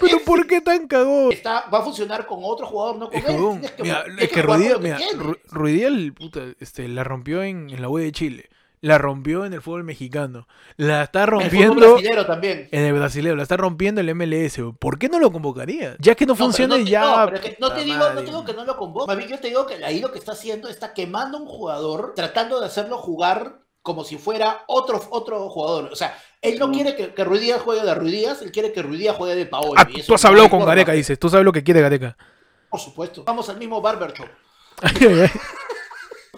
[0.00, 1.32] Pero- ¿por qué tan cagón?
[1.32, 3.70] está, va a funcionar con otro jugador, no con Es él.
[3.76, 5.16] que, Mira, es que que mira, tienes.
[5.18, 8.48] Ru- Ruidías, puta, este, la rompió en, en la U de Chile.
[8.84, 10.48] La rompió en el fútbol mexicano.
[10.76, 12.68] La está El fútbol rompiendo brasilero también.
[12.72, 13.36] en el brasileño.
[13.36, 14.58] La está rompiendo en el MLS.
[14.80, 15.94] ¿Por qué no lo convocaría?
[16.00, 17.00] Ya que no, No, funciona no ya.
[17.02, 18.16] no, pero es que no te digo, no madre.
[18.22, 19.06] te digo que no lo convoque.
[19.06, 21.46] Más bien yo te digo que ahí lo que está haciendo está quemando a un
[21.46, 25.90] jugador, tratando de hacerlo jugar como si fuera otro, otro jugador.
[25.92, 28.72] O sea, él no quiere que, que Ruiz Díaz juegue de Ruiz Díaz, él quiere
[28.72, 29.74] que Ruiz Díaz juegue de Paolo.
[29.76, 31.18] Ah, eso tú has hablado con Gareca, dices.
[31.18, 32.16] Tú sabes lo que quiere Gareca.
[32.70, 33.22] Por supuesto.
[33.24, 34.28] Vamos al mismo barber shop.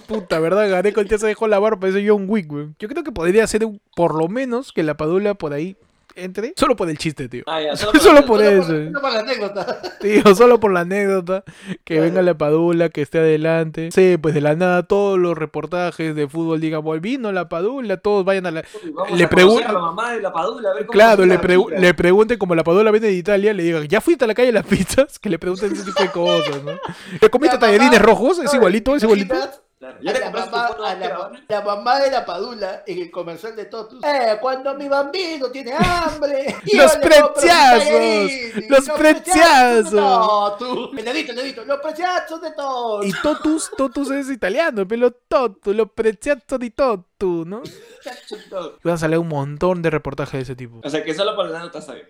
[0.07, 0.69] Puta, ¿verdad?
[0.69, 2.69] Gareca ya se dejó la barba, parece John Wick, güey.
[2.79, 5.77] Yo creo que podría ser un- por lo menos que la Padula por ahí
[6.17, 6.53] entre.
[6.57, 7.43] Solo por el chiste, tío.
[7.47, 7.93] Ah, ya, Solo
[8.27, 8.67] por Solo eso.
[8.67, 9.83] solo para la anécdota.
[10.01, 11.45] Tío, solo por la anécdota.
[11.85, 13.91] Que venga la Padula, que esté adelante.
[13.93, 17.97] Sí, pues de la nada todos los reportajes de fútbol digan, "Bueno, vino la Padula,
[17.97, 18.65] todos vayan a la...
[18.93, 21.25] Vamos Le a pregun- conocer a la mamá de la Padula, a ver cómo Claro,
[21.27, 24.29] le, pregu- le pregunten como la Padula viene de Italia, le digan, ¿ya fuiste a
[24.29, 25.19] la calle de las pizzas?
[25.25, 26.73] Que le pregunten ese tipo de cosas, ¿no?
[27.21, 28.39] ¿Le comiste La tallarines rojos?
[28.39, 29.35] Es igualito, es igualito.
[29.85, 29.99] Claro.
[29.99, 31.41] A ¿Ya te la, mamá, a de la, ahora?
[31.47, 34.03] la mamá de la padula en el comercial de Totus.
[34.03, 36.57] Eh, cuando mi bambino tiene hambre.
[36.73, 39.91] Los preciazos, los preciazos.
[39.93, 40.99] de Totus.
[40.99, 43.07] El dedito, el dedito, los preciazos de Totus.
[43.07, 47.63] Y totus, totus es italiano, pero totu, lo prezziato di totu, ¿no?
[47.63, 50.81] Y van a salir un montón de reportajes de ese tipo.
[50.83, 52.09] O sea, que solo por la anécdota está bien.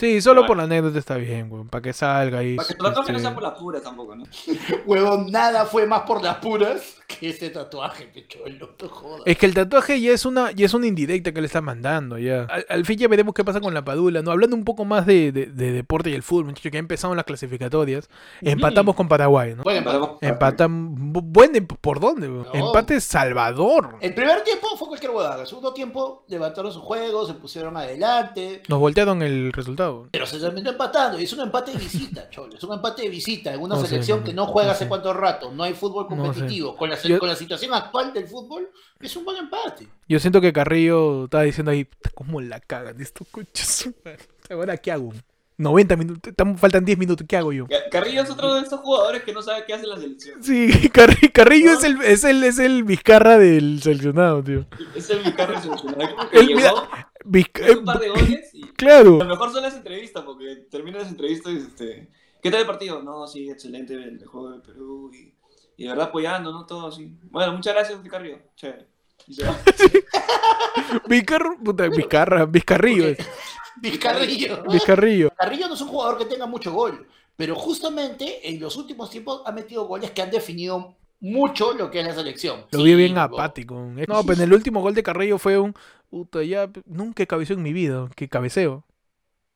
[0.00, 1.68] Sí, solo por la anécdota está bien, weón.
[1.68, 2.56] Para que salga ahí.
[2.56, 4.24] Para que tu tatuaje no este, sea por la pura tampoco, ¿no?
[4.86, 8.48] Huevón, nada fue más por las puras que ese tatuaje, pecholo.
[8.58, 9.22] No te jodas.
[9.26, 12.18] Es que el tatuaje ya es una ya es una indirecta que le está mandando
[12.18, 12.44] ya.
[12.44, 14.30] Al, al fin ya veremos qué pasa con la Padula, ¿no?
[14.30, 17.16] Hablando un poco más de, de- de deporte y el fútbol, muchachos, que ya empezaron
[17.16, 18.08] las clasificatorias.
[18.40, 19.64] Empatamos con Paraguay, ¿no?
[19.64, 20.18] Bueno, Empatamos.
[20.22, 20.98] Empatamos.
[20.98, 22.28] bu- Buen, em- ¿por dónde?
[22.28, 22.46] weón?
[22.54, 22.66] No.
[22.68, 23.96] Empate Salvador.
[24.00, 25.42] el primer tiempo fue cualquier huevada.
[25.42, 28.62] El segundo tiempo levantaron su juego, se pusieron adelante.
[28.68, 29.89] Nos voltearon el resultado.
[30.12, 31.18] Pero se terminó empatando.
[31.20, 32.56] Y es un empate de visita, cholo.
[32.56, 34.72] Es un empate de visita en una No sé, selección no, que no juega no
[34.72, 34.88] hace sé.
[34.88, 35.50] cuánto rato.
[35.52, 36.22] No hay fútbol No sé.
[36.22, 36.76] competitivo.
[36.76, 38.68] Con, la, Yo- con la situación actual del fútbol,
[39.00, 39.86] es un buen empate.
[40.08, 43.90] Yo siento que Carrillo estaba diciendo ahí, "Puta, ¿cómo la cagan estos coches?
[44.50, 45.12] Ahora, ¿qué hago?
[45.58, 47.66] 90 minutos, faltan 10 minutos, ¿qué hago yo?
[47.68, 50.42] Ca- Carrillo es otro de estos jugadores que no sabe qué hace la selección.
[50.42, 54.64] Sí, Carri- Carrillo es el, es el, es el Vizcarra del seleccionado, tío.
[54.94, 56.16] Es el Vicarro seleccionado.
[56.16, 56.72] Como que Él, mira,
[57.24, 59.18] Vizca- hizo un par de goles y claro.
[59.18, 62.08] lo mejor son las entrevistas, porque termina las entrevistas y este,
[62.42, 63.02] ¿qué tal el partido?
[63.02, 65.34] No, sí, excelente el juego de Perú y,
[65.76, 66.66] y de verdad apoyando, ¿no?
[66.66, 67.12] Todo así.
[67.30, 68.38] Bueno, muchas gracias, Carrillo.
[68.56, 68.86] Chévere.
[71.08, 73.14] Vizcarra, puta, Vizcarra, Vizcarrillo.
[73.80, 74.62] Vizcarrillo.
[74.64, 75.30] Vizcarrillo.
[75.36, 77.06] Carrillo no es un jugador que tenga mucho gol.
[77.36, 82.00] Pero justamente en los últimos tiempos ha metido goles que han definido mucho lo que
[82.00, 82.66] es la selección.
[82.70, 83.74] Lo vi bien apático.
[83.74, 85.74] No, pero en el último gol de Carrillo fue un.
[86.10, 88.08] Puta, ya nunca cabeceó en mi vida.
[88.16, 88.84] Que cabeceo.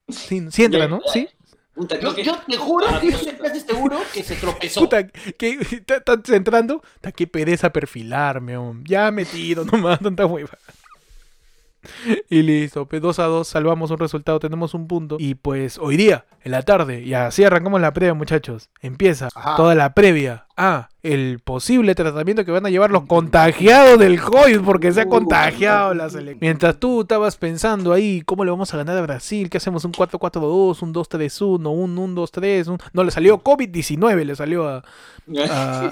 [0.08, 1.00] Sí, entra, ¿no?
[1.12, 1.28] Sí.
[1.74, 4.80] Puta, Yo, yo te juro, que yo estoy casi seguro que se tropezó.
[4.80, 6.80] Puta, que estás entrando.
[6.80, 8.84] Puta, qué pereza perfilarme, hombre.
[8.88, 10.56] Ya metido nomás, tanta hueva.
[12.30, 15.16] Y listo, pues 2 a 2, salvamos un resultado, tenemos un punto.
[15.18, 18.70] Y pues hoy día, en la tarde, y así arrancamos la previa, muchachos.
[18.80, 19.56] Empieza Ajá.
[19.56, 24.60] toda la previa a el posible tratamiento que van a llevar los contagiados del COVID,
[24.60, 26.10] porque se ha Uh, contagiado uh, la uh.
[26.10, 26.38] selección.
[26.40, 29.50] Mientras tú estabas pensando ahí, ¿cómo le vamos a ganar a Brasil?
[29.50, 29.84] ¿Qué hacemos?
[29.84, 30.82] ¿Un 4-4-2?
[30.82, 31.66] ¿Un 2-3-1?
[31.72, 32.68] ¿Un 1-2-3?
[32.68, 32.78] Un...
[32.92, 34.84] No, le salió COVID-19, le salió a,
[35.50, 35.90] a,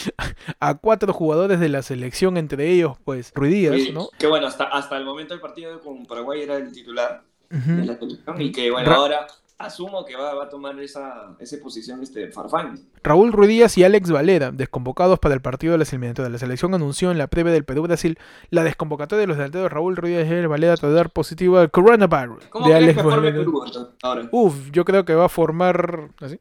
[0.60, 4.08] a cuatro jugadores de la selección, entre ellos, pues, Ruidías, ¿no?
[4.18, 7.96] Que bueno, hasta, hasta el momento del partido con Paraguay era el titular de la
[7.98, 9.26] selección y que bueno, Ra- ahora
[9.64, 12.80] asumo que va, va a tomar esa, esa posición este Farfán.
[13.02, 16.32] Raúl Ruidías y Alex Valera, desconvocados para el partido de las eliminatorias.
[16.32, 18.18] La selección anunció en la previa del Perú-Brasil
[18.50, 22.44] la desconvocatoria de los delanteros Raúl Ruidías y Alex Valera tras dar positivo al coronavirus
[22.50, 23.36] ¿Cómo de Alex Valera.
[23.36, 23.64] Perú
[24.02, 24.28] ahora?
[24.30, 26.38] Uf, yo creo que va a formar así.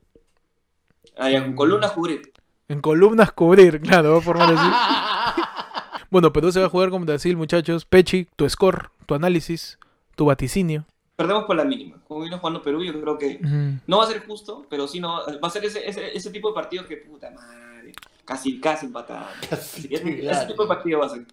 [1.16, 2.34] Con columnas cubrir.
[2.68, 4.68] En columnas cubrir, claro, va a formar así.
[6.12, 7.86] Bueno, Perú se va a jugar con Brasil, muchachos.
[7.86, 9.80] Pechi, tu score, tu análisis,
[10.18, 10.86] tu vaticinio.
[11.22, 12.02] Perdemos por la mínima.
[12.08, 13.40] Como vino jugando Perú, yo creo que
[13.88, 16.50] no va a ser justo, pero sí no va a ser ese, ese, ese tipo
[16.50, 17.94] de partido que puta madre,
[18.26, 19.28] casi casi empatado.
[19.50, 21.26] Casi, Ese, tipo de partido va a ser.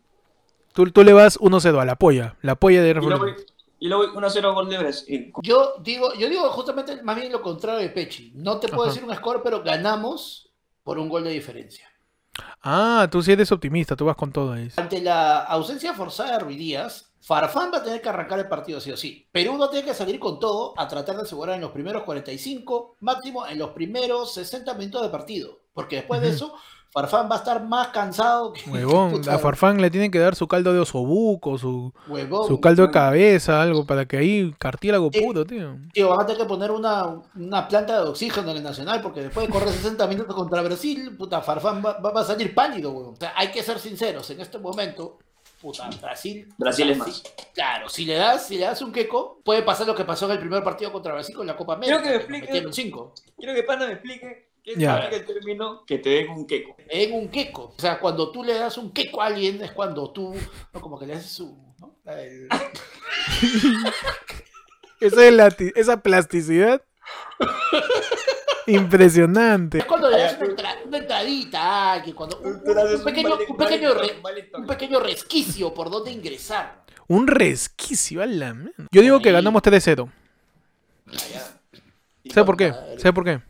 [0.73, 2.37] Tú, tú le vas 1-0 a la polla.
[2.43, 3.47] La polla de Y luego, Rafael.
[3.81, 5.33] y luego 1-0 gol de Brasil.
[5.43, 8.33] Yo digo, yo digo justamente más bien lo contrario de Pechi.
[8.35, 8.93] No te puedo Ajá.
[8.93, 10.51] decir un score, pero ganamos
[10.85, 11.89] por un gol de diferencia.
[12.63, 14.69] Ah, tú sí eres optimista, tú vas con todo ahí.
[14.77, 18.81] Ante la ausencia forzada de Ruiz Díaz, Farfán va a tener que arrancar el partido
[18.81, 19.29] sí o sí.
[19.31, 22.03] Perú va a tener que salir con todo a tratar de asegurar en los primeros
[22.05, 25.59] 45, máximo en los primeros 60 minutos de partido.
[25.75, 26.55] Porque después de eso,
[26.91, 28.71] Farfán va a estar más cansado que.
[28.71, 32.49] Huevón, a Farfán le tienen que dar su caldo de osobuco, su, huevón.
[32.49, 35.77] su caldo de cabeza, algo, para que ahí cartílago Eh, puro, tío.
[35.93, 39.21] Tío, van a tener que poner una, una planta de oxígeno en el Nacional porque
[39.21, 43.13] después de correr 60 minutos contra Brasil, puta, Farfán va, va- a salir pálido, weón.
[43.13, 45.19] O sea, hay que ser sinceros, en este momento,
[45.61, 46.49] puta, Brasil...
[46.57, 47.23] Brasil es más.
[47.55, 50.33] Claro, si le das, si le das un queco, puede pasar lo que pasó en
[50.33, 52.01] el primer partido contra Brasil con la Copa América.
[52.01, 53.15] Quiero que me explique- metieron cinco.
[53.37, 54.95] Quiero que Panda me explique qué Ya.
[54.95, 56.77] significa el término que te den un queco.
[56.89, 57.75] En un queco.
[57.77, 60.35] O sea, cuando tú le das un queco a alguien es cuando tú,
[60.73, 61.57] no, como que le haces su...
[61.79, 61.97] ¿no?
[62.07, 62.49] El-
[65.01, 65.47] Esa, es la
[65.77, 66.83] esa plasticidad.
[68.73, 69.79] Impresionante.
[69.79, 73.57] Es cuando le das una, entra- una entradita alguien, cuando un, un- un pequeño, un
[73.57, 74.21] pequeño re-
[74.55, 76.85] un pequeño resquicio por donde ingresar.
[77.07, 78.55] Un resquicio a la.
[78.91, 80.11] Yo digo que ganamos 3-0.
[82.31, 82.73] ¿Sabes por qué?
[82.99, 83.41] ¿Sabes por qué?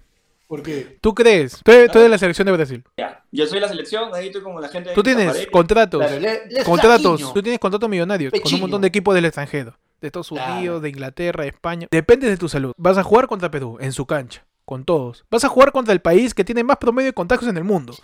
[0.47, 0.99] ¿Por qué?
[1.01, 1.61] ¿Tú crees?
[1.63, 2.83] Tú eres, tú eres la selección de Brasil.
[2.97, 4.91] Ya, yo soy la selección, ahí estoy como la gente.
[4.91, 6.01] de Tú tienes contratos.
[6.01, 7.35] Claro, le- le es Contratos.
[7.35, 9.77] Tú tienes contratos millonarios con un montón de equipos del extranjero.
[10.01, 10.55] De Estados Claro.
[10.55, 11.89] Unidos, de Inglaterra, de España.
[11.91, 12.73] Depende de tu salud.
[12.77, 14.47] Vas a jugar contra Perú en su cancha.
[14.69, 15.25] Con todos.
[15.31, 17.95] Vas a jugar contra el país que tiene más promedio de contagios en el mundo.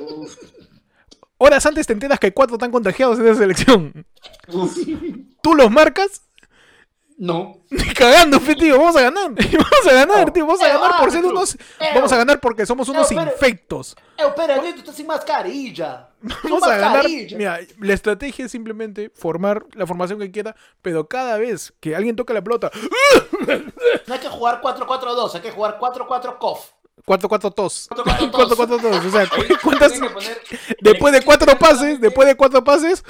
[0.00, 0.34] Uf,
[1.36, 4.06] Horas antes te enteras que cuatro están contagiados en esa selección.
[4.48, 4.78] Uf.
[5.42, 6.22] ¿Tú los marcas?
[7.18, 7.58] No.
[7.68, 8.78] Ni cagando, fe, tío.
[8.78, 9.30] Vamos a ganar.
[9.34, 10.46] Vamos a ganar, tío.
[10.46, 11.58] Vamos a ganar por ser unos.
[11.94, 13.94] Vamos a ganar porque somos unos infectos.
[14.16, 16.08] Eh, espera, Neto, estás sin mascarilla.
[16.22, 17.06] Vamos a ganar.
[17.08, 22.16] Mira, la estrategia es simplemente formar la formación que quiera, pero cada vez que alguien
[22.16, 22.70] toque la pelota,
[24.06, 26.58] No hay que jugar 4-4-2, hay que jugar 4-4-COF.
[27.06, 27.88] 4-4 tos.
[27.90, 28.58] 4-4 tos.
[28.58, 29.04] 4-4 tos.
[29.06, 29.92] O sea, Ahí ¿cu- ¿cuántas?
[30.80, 33.02] Después de cuatro pases, después de cuatro pases,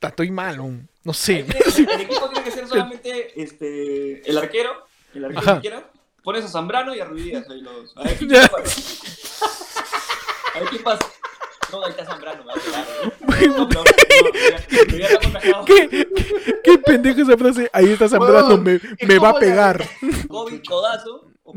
[0.00, 0.70] estoy malo.
[1.04, 1.40] No sé.
[1.76, 5.90] El equipo tiene que ser solamente este, el arquero, el arquero que quiera.
[6.24, 7.92] Pones a Zambrano y a Ruidías ahí los dos.
[7.96, 8.80] A ver qué pasa.
[10.54, 11.06] A ver qué pasa.
[11.72, 14.04] No, ahí está Zambrano, me va a pegar.
[15.66, 16.08] ¿Qué,
[16.62, 17.70] qué, pendeja esa frase?
[17.72, 19.84] Ahí está Zambrano, me, me va a pegar.
[20.28, 21.30] COVID, codazo.
[21.44, 21.54] O.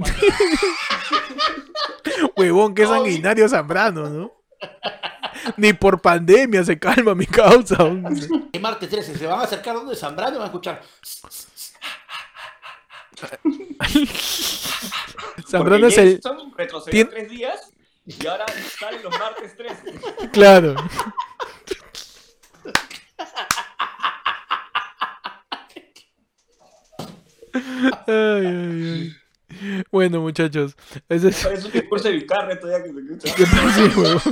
[2.36, 4.34] Huevón, qué sanguinario Zambrano, ¿no?
[5.58, 7.78] Ni por pandemia se calma mi causa.
[7.84, 10.82] El martes 13 se van a acercar donde Zambrano y van a escuchar.
[15.48, 16.20] Zambrano es el.
[16.22, 17.74] Jason retrocedió Tien- tres días
[18.10, 18.46] y ahora
[18.80, 20.30] salen los martes 13.
[20.32, 20.76] Claro.
[28.08, 29.16] Ay, ay, ay.
[29.92, 30.76] Bueno, muchachos.
[31.08, 31.44] Ese es...
[31.44, 32.92] Parece un discurso de Vizcarra todavía
[33.36, 34.30] que se.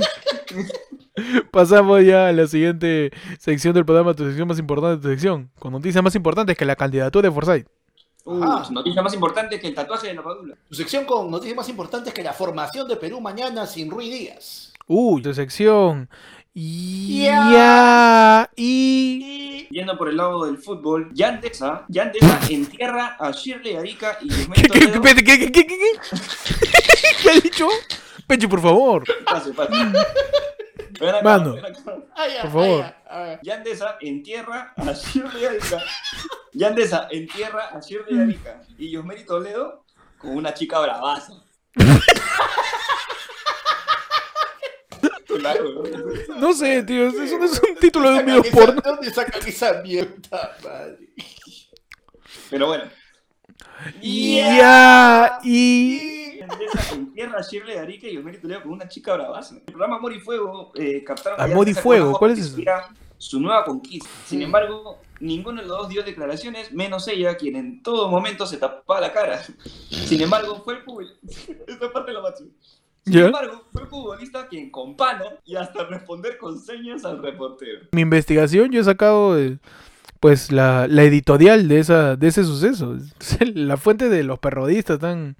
[1.50, 5.72] Pasamos ya a la siguiente sección del programa, tu sección más importante tu sección, con
[5.72, 7.66] noticias más importantes que la candidatura de Forsyth.
[8.28, 8.64] Uh, Ajá.
[8.66, 10.54] su noticia más importante que el tatuaje de la padula.
[10.68, 14.74] Tu sección con noticias más importantes que la formación de Perú mañana sin Rui Díaz.
[14.86, 16.10] Uy, tu sección.
[16.52, 17.50] Ya.
[17.50, 18.50] Ya.
[18.54, 19.66] Y.
[19.70, 24.80] Yendo por el lado del fútbol, Yandesa, Yandesa entierra a Shirley Arica y ¿Qué, qué,
[24.90, 25.76] qué, qué, qué, qué, qué?
[27.22, 27.66] ¿Qué ha dicho?
[28.26, 29.04] Pecho, por favor.
[29.24, 29.72] Pase, pase.
[31.00, 31.54] Ven acá, Mano.
[31.54, 31.96] ven acá.
[32.16, 32.94] Ah, ya, Por favor.
[33.10, 35.82] ah, ya, Yandesa entierra a Shirley Arica.
[36.52, 39.84] Yandesa entierra a Shirley Arica y Yosmeri Toledo
[40.18, 41.32] con una chica bravaza.
[46.38, 46.52] ¿no?
[46.52, 47.08] Sé, tío.
[47.08, 48.80] Eso no es un título de un ¿Dónde video porno.
[48.80, 50.98] esa- ¿Dónde sacan esa mierda, madre?
[52.50, 52.84] Pero bueno.
[54.02, 55.38] Ya.
[55.44, 56.17] Y.
[56.48, 59.56] Yandesa entierra a Shirley Arica y Yosmeri Toledo con una chica bravaza.
[59.56, 61.74] El programa Amor y Fuego eh, captaron a Amor y
[63.18, 64.08] Su nueva conquista.
[64.26, 68.58] Sin embargo, ninguno de los dos dio declaraciones, menos ella, quien en todo momento se
[68.58, 69.42] tapaba la cara.
[69.90, 71.18] Sin embargo, fue el futbolista.
[71.66, 72.44] Esta parte la macho.
[73.04, 73.26] Sin ¿Ya?
[73.26, 77.88] embargo, fue el futbolista quien con pano y hasta responder con señas al reportero.
[77.92, 79.38] Mi investigación, yo he sacado.
[79.38, 79.58] eh,
[80.20, 82.96] Pues la, la editorial de esa de ese suceso.
[83.54, 85.36] La fuente de los perrodistas están,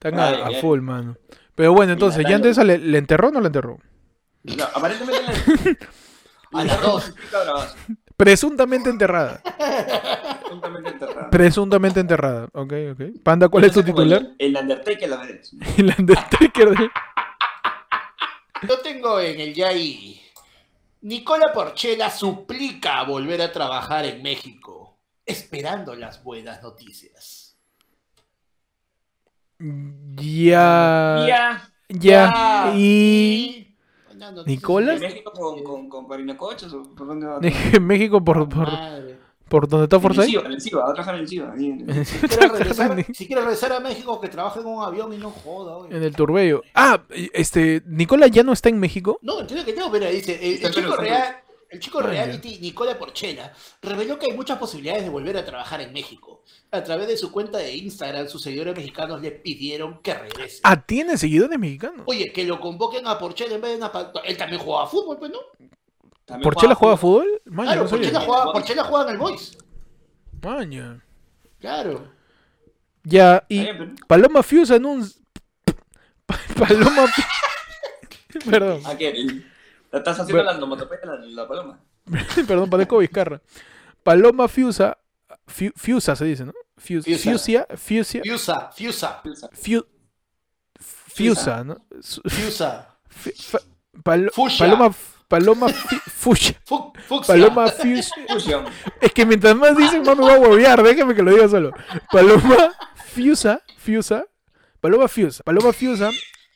[0.00, 1.16] están a, full, mano.
[1.54, 3.78] Pero bueno, entonces, ¿ya antes le, le enterró o no le enterró?
[4.44, 5.76] No, aparentemente la...
[6.52, 7.12] A las dos.
[8.16, 9.42] Presuntamente enterrada.
[10.48, 11.30] juntamente enterrada.
[11.30, 12.48] Presuntamente enterrada.
[12.52, 13.22] Ok, ok.
[13.22, 14.22] Panda, ¿cuál es tu titular?
[14.38, 15.40] El, el Undertaker, la verdad.
[15.76, 16.90] El Undertaker de...
[18.66, 20.20] Yo tengo en el Yai.
[21.02, 27.47] Nicola Porchela suplica volver a trabajar en México, esperando las buenas noticias.
[29.60, 31.26] Ya.
[31.26, 31.70] Ya.
[31.88, 32.72] Ya.
[32.76, 33.74] Y.
[34.06, 34.46] Buenas noticias.
[34.46, 34.94] ¿Nicola?
[34.94, 37.40] ¿En México con, con, con Parinacochos o por dónde va?
[37.72, 38.68] En México, por, por,
[39.48, 40.46] por donde está En el Forsyth.
[40.46, 41.54] En el CIBA, trabajar en el CIBA.
[42.04, 45.76] Si quiere, regresar, a México, que trabaje en un avión y no joda.
[45.78, 45.96] oye.
[45.96, 46.62] En el Turbello.
[46.74, 47.82] Ah, este.
[47.86, 49.18] Nicola ya no está en México.
[49.22, 51.36] No, entiendo que no, pero dice, el, Está el en chico real,
[51.70, 53.52] el chico reality Nicola Porchela
[53.82, 56.42] reveló que hay muchas posibilidades de volver a trabajar en México.
[56.70, 60.60] A través de su cuenta de Instagram, sus seguidores mexicanos le pidieron que regrese.
[60.64, 62.02] Ah, tiene seguidores mexicanos.
[62.06, 63.92] Oye, que lo convoquen a Porchela en vez de una
[64.24, 65.38] Él también jugaba fútbol, pues, ¿no?
[66.24, 67.40] También ¿Porchela juega fútbol?
[67.46, 67.90] Maña, Claro, no.
[67.90, 69.58] Porchela juega, Porchela juega en el Boys.
[70.42, 71.04] Maña.
[71.58, 72.12] Claro.
[73.04, 73.66] Ya, y
[74.06, 75.20] Paloma Fuse anuncia.
[76.58, 77.22] Paloma Fu-
[78.50, 79.42] Perdón, Ah, ¿qué?
[79.92, 81.80] Estás haciendo la onomatopeya de la, la paloma.
[82.46, 83.40] perdón, parezco Vizcarra.
[84.02, 84.98] Paloma Fiusa.
[85.46, 86.52] Fiu- Fiusa se dice, ¿no?
[86.76, 87.22] Fius- Fiusa.
[87.30, 87.66] Fiusia.
[87.76, 88.22] Fiusia.
[88.22, 89.20] Fiusa, Fiusa,
[89.52, 89.86] Fiu-
[90.80, 91.84] Fiusa, ¿no?
[92.28, 92.96] Fiusa.
[94.58, 94.94] Paloma.
[95.28, 96.54] Paloma fi- Fucsia.
[96.64, 97.34] Fu- Fucsia.
[97.34, 98.14] Paloma Fiusia.
[98.28, 98.64] Fusión.
[99.00, 100.82] Es que mientras más dicen, más me va a huevear.
[100.82, 101.72] Déjame que lo diga solo.
[102.10, 102.72] Paloma
[103.12, 103.60] Fiusa.
[103.76, 104.24] Fiusa.
[104.80, 105.42] Paloma Fiusa.
[105.44, 106.10] Paloma Fiusa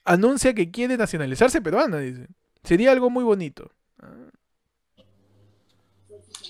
[0.05, 2.29] anuncia que quiere nacionalizarse peruana, dice.
[2.63, 3.71] Sería algo muy bonito.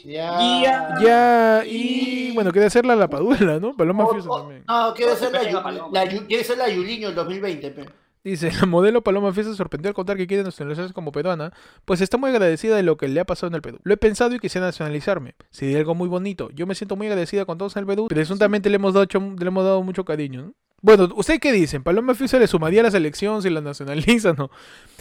[0.04, 0.94] Ya.
[1.00, 3.76] Ya, y bueno, quiere hacer la lapadula, ¿no?
[3.76, 4.64] Paloma Oh, Fiusa oh, también.
[4.66, 7.86] No, quiere ser la, la Yu- quiere ser la Yuliño el 2020, pe.
[8.24, 11.52] Dice, la modelo Paloma Fiesta sorprendió al contar que quiere nacionalizarse como peruana,
[11.84, 13.78] pues está muy agradecida de lo que le ha pasado en el Perú.
[13.82, 15.34] Lo he pensado y quisiera nacionalizarme.
[15.50, 16.48] Sería algo muy bonito.
[16.50, 18.06] Yo me siento muy agradecida con todos en el Perú.
[18.08, 20.54] Presuntamente le hemos dado, le hemos dado mucho cariño, ¿no?
[20.82, 21.84] Bueno, ¿ustedes qué dicen?
[21.84, 24.50] ¿Paloma Fiesta le sumaría a la selección si la nacionaliza no?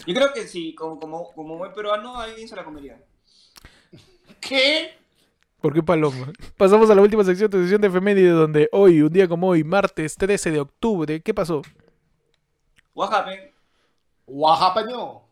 [0.06, 3.02] Yo creo que sí, como, como, como buen peruano, alguien se la comería.
[4.40, 4.92] ¿Qué?
[5.60, 6.32] ¿Por qué Paloma?
[6.56, 9.64] Pasamos a la última sección de sesión de efeméride donde hoy, un día como hoy,
[9.64, 11.62] martes 13 de octubre, ¿qué pasó?
[12.94, 13.51] What happened?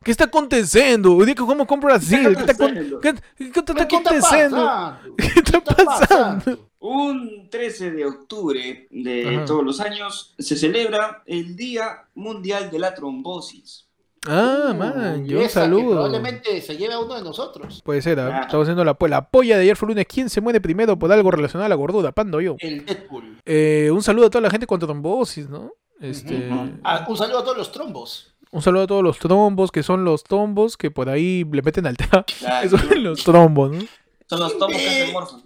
[0.02, 1.12] ¿Qué está acontecendo?
[1.12, 1.42] Un día que
[1.80, 3.00] Brasil, ¿qué está, con- acontecendo?
[3.00, 4.56] ¿qué, qué está ¿Pero ¿Qué está acontecendo?
[4.56, 5.16] pasando?
[5.16, 6.68] ¿Qué está pasando?
[6.80, 9.44] Un 13 de octubre de Ajá.
[9.44, 13.86] todos los años se celebra el Día Mundial de la Trombosis.
[14.26, 15.92] Ah, man, Uy, yo que saludo.
[15.92, 17.80] Probablemente se lleve a uno de nosotros.
[17.82, 18.40] Puede ser, ¿ah?
[18.42, 20.06] Estamos haciendo la, la polla de ayer fue lunes.
[20.06, 22.12] ¿Quién se muere primero por algo relacionado a la gordura?
[22.12, 22.56] Pando yo.
[22.58, 23.38] El Deadpool.
[23.46, 25.72] Eh, un saludo a toda la gente con trombosis, ¿no?
[26.00, 26.50] Este.
[26.82, 28.29] Ah, un saludo a todos los trombos.
[28.52, 31.86] Un saludo a todos los trombos, que son los tombos que por ahí le meten
[31.86, 32.24] al tra.
[32.38, 32.66] Claro.
[32.66, 33.82] Esos son los trombos, ¿no?
[34.28, 35.42] Son los tomos que hacen morfos.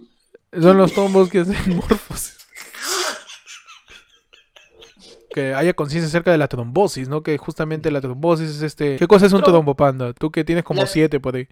[0.61, 2.37] Son los tombos que hacen morfosis.
[5.33, 7.21] Que haya conciencia acerca de la trombosis, ¿no?
[7.21, 8.95] Que justamente la trombosis es este...
[8.95, 10.13] ¿Qué cosa es un Trom- trombo, panda?
[10.13, 11.49] Tú que tienes como La- siete por ahí.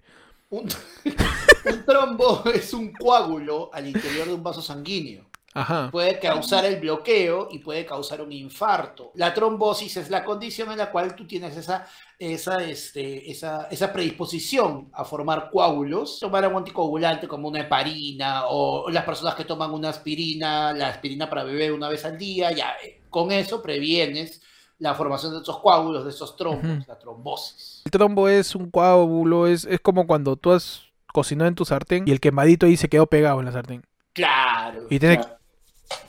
[0.48, 0.62] Un,
[1.66, 5.26] un trombo es un coágulo al interior de un vaso sanguíneo.
[5.54, 5.88] Ajá.
[5.92, 9.12] Puede causar el bloqueo y puede causar un infarto.
[9.14, 11.86] La trombosis es la condición en la cual tú tienes esa,
[12.18, 16.18] esa, este, esa, esa predisposición a formar coágulos.
[16.18, 21.30] Tomar un anticoagulante como una heparina o las personas que toman una aspirina, la aspirina
[21.30, 24.42] para beber una vez al día, ya eh, con eso previenes
[24.78, 27.82] la formación de esos coágulos, de esos trombos, la trombosis.
[27.84, 30.82] El trombo es un coágulo, es, es como cuando tú has
[31.12, 33.84] cocinado en tu sartén y el quemadito ahí se quedó pegado en la sartén.
[34.12, 34.86] Claro.
[34.90, 35.43] Y tienes Claro.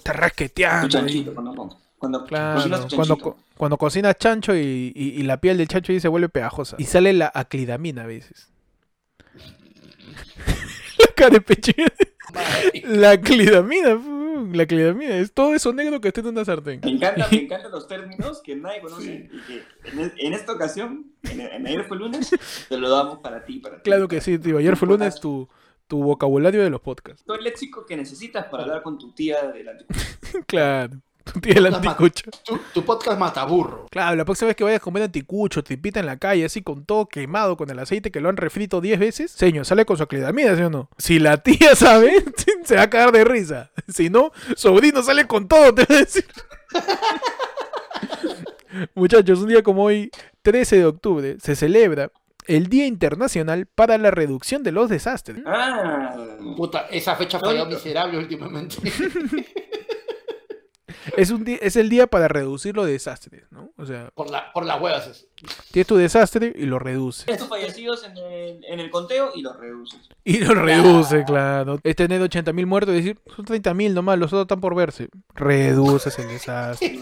[0.03, 0.87] Tu rasqueteando.
[0.89, 3.17] chanchito, cuando, cuando Claro, cocinas cuando, chanchito.
[3.23, 6.75] co- cuando cocinas chancho y, y- y la piel del chancho ahí se vuelve pegajosa.
[6.79, 8.49] Y sale la aclidamina a veces.
[10.97, 11.43] la cara.
[12.83, 13.97] La aclidamina.
[13.97, 15.17] fu, La aclidamina.
[15.17, 16.81] Es todo eso negro que está en una sartén.
[16.83, 21.05] Me encanta, me encantan los términos que nadie conoce y que en, en esta ocasión,
[21.23, 22.29] en, en ayer fue lunes,
[22.69, 23.81] te lo damos para ti, para ti.
[23.83, 24.57] Claro que sí, tío.
[24.57, 25.47] Ayer fue lunes tu,
[25.87, 27.23] tu vocabulario de los podcasts.
[27.25, 29.73] Todo el léxico que necesitas para hablar con tu tía de la
[30.47, 30.97] Claro.
[31.23, 32.31] Tu tía el Podcast mata- anticucho.
[32.45, 33.85] Tu, tu podcast mataburro.
[33.89, 36.61] Claro, la próxima vez que vayas a comer anticucho, te pita en la calle, así
[36.61, 39.97] con todo quemado, con el aceite que lo han refrito 10 veces, señor, sale con
[39.97, 40.87] su aclidamina, ¿sí o no?
[40.99, 42.23] Si la tía sabe,
[42.63, 43.71] se va a cagar de risa.
[43.87, 46.25] Si no, sobrino sale con todo, te va a decir.
[48.93, 50.11] Muchachos, un día como hoy,
[50.41, 52.11] 13 de octubre, se celebra
[52.47, 55.43] el Día Internacional para la Reducción de los Desastres.
[55.45, 56.15] Ah,
[56.55, 57.75] Puta, esa fecha falló Oye.
[57.75, 58.75] miserable últimamente.
[61.17, 63.71] Es, un es el día para reducir los desastres, ¿no?
[63.77, 65.07] O sea, por, la, por las huevas.
[65.07, 65.27] es.
[65.71, 67.25] tienes tu desastre y lo reduces.
[67.27, 70.09] estos fallecidos en el, en el conteo y los reduces.
[70.23, 71.79] Y lo reduce, claro.
[71.83, 75.09] Es tener 80.000 muertos y decir, son 30.000 nomás, los otros están por verse.
[75.35, 76.99] Reduces el desastre.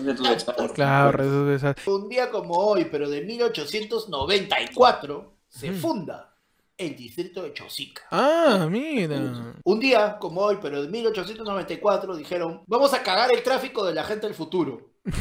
[0.74, 1.92] Claro, reduces el desastre.
[1.92, 6.33] Un día como hoy, pero de 1894, se funda
[6.78, 8.02] el distrito de Chosica.
[8.12, 9.54] Ah, mira.
[9.64, 14.04] Un día como hoy, pero de 1894, dijeron, vamos a cagar el tráfico de la
[14.04, 14.90] gente del futuro.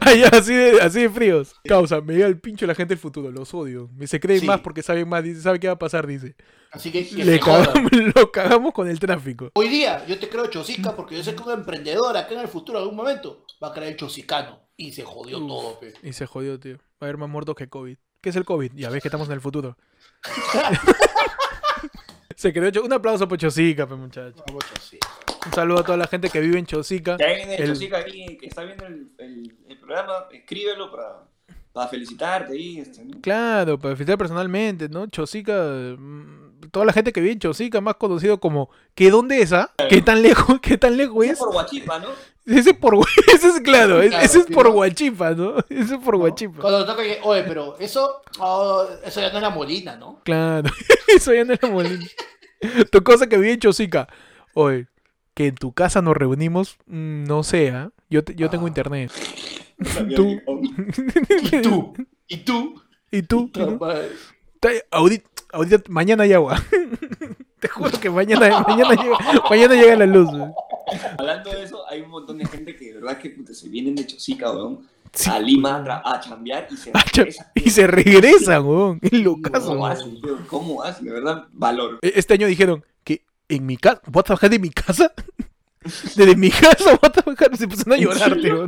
[0.00, 1.54] Ay, así de, así de fríos.
[1.64, 3.90] Causa, me llega el pincho la gente del futuro, los odio.
[3.94, 4.46] Me se creen Sí.
[4.46, 6.34] más porque saben más, dice, sabe qué va a pasar, dice.
[6.70, 7.74] Así que, que Le cagamos,
[8.14, 9.50] lo cagamos con el tráfico.
[9.54, 12.48] Hoy día yo te creo Chosica porque yo sé que un emprendedor acá en el
[12.48, 14.60] futuro, en algún momento, va a crear el Chosicano.
[14.78, 15.48] Y se jodió Uf.
[15.48, 15.92] todo, pe.
[16.02, 16.76] Y se jodió, tío.
[16.76, 17.96] Va a haber más muertos que COVID.
[18.20, 18.72] ¿Qué es el COVID?
[18.74, 19.76] Ya ves que estamos en el futuro.
[22.36, 24.42] se creó Un aplauso por Chosica, pues, muchachos.
[25.46, 27.16] Un saludo a toda la gente que vive en Chosica.
[27.16, 31.22] Si alguien de El- Chosica ahí que está viendo el, el- el programa, escríbelo para,
[31.72, 32.80] para felicitarte ahí.
[32.80, 33.20] Este, ¿no?
[33.20, 35.06] Claro, para felicitar personalmente, ¿no?
[35.06, 35.52] Chosica,
[35.96, 39.72] mm, toda la gente que vive en Chosica, más conocido como ¿qué dónde es, ah?
[39.88, 41.38] ¿Qué tan lejos, qué tan lejos Es es?
[41.38, 42.08] por Guachipa, ¿no?
[42.46, 42.94] Ese es por
[43.34, 44.72] ese es claro, Claro, ese es por ¿no?
[44.72, 45.56] Guachipa, ¿no?
[45.68, 46.20] Ese es por ¿no?
[46.20, 46.60] Guachipa.
[46.60, 50.20] Cuando toca que, oye, pero eso, oh, eso ya no era Molina, ¿no?
[50.24, 50.70] Claro,
[51.08, 52.06] eso ya no era molina.
[52.90, 54.08] Tu cosa que vive en Chosica.
[54.54, 54.86] Oye,
[55.34, 57.90] que en tu casa nos reunimos, mm, no sé, ¿ah?
[58.08, 58.68] Yo, te- yo tengo Ah.
[58.68, 59.12] internet.
[60.14, 60.40] Tú.
[61.50, 61.94] Y tú,
[62.28, 63.50] y tú, ¿Y tú?
[64.60, 66.62] Ta- Ahorita, ahorita- mañana hay agua.
[67.60, 69.18] Te juro que mañana, mañana, llega,
[69.50, 70.30] mañana llega la luz.
[70.30, 70.50] güey.
[71.18, 73.94] Hablando de eso, hay un montón de gente que de verdad que puta, se vienen
[73.94, 75.30] de Chosica, weón, Sí.
[75.30, 77.46] a Lima a, chambear y se regresan.
[77.54, 78.98] Y se regresan, weón.
[79.02, 79.68] Es locazo.
[79.68, 80.20] ¿Cómo hacen?
[80.48, 81.06] ¿Cómo hacen?
[81.06, 81.98] De verdad, valor.
[82.02, 85.12] E- Este año dijeron que en mi casa, ¿voy a trabajar de mi casa?
[86.14, 88.66] Desde mi casa, what the fuck, se pusieron a llorar, tío.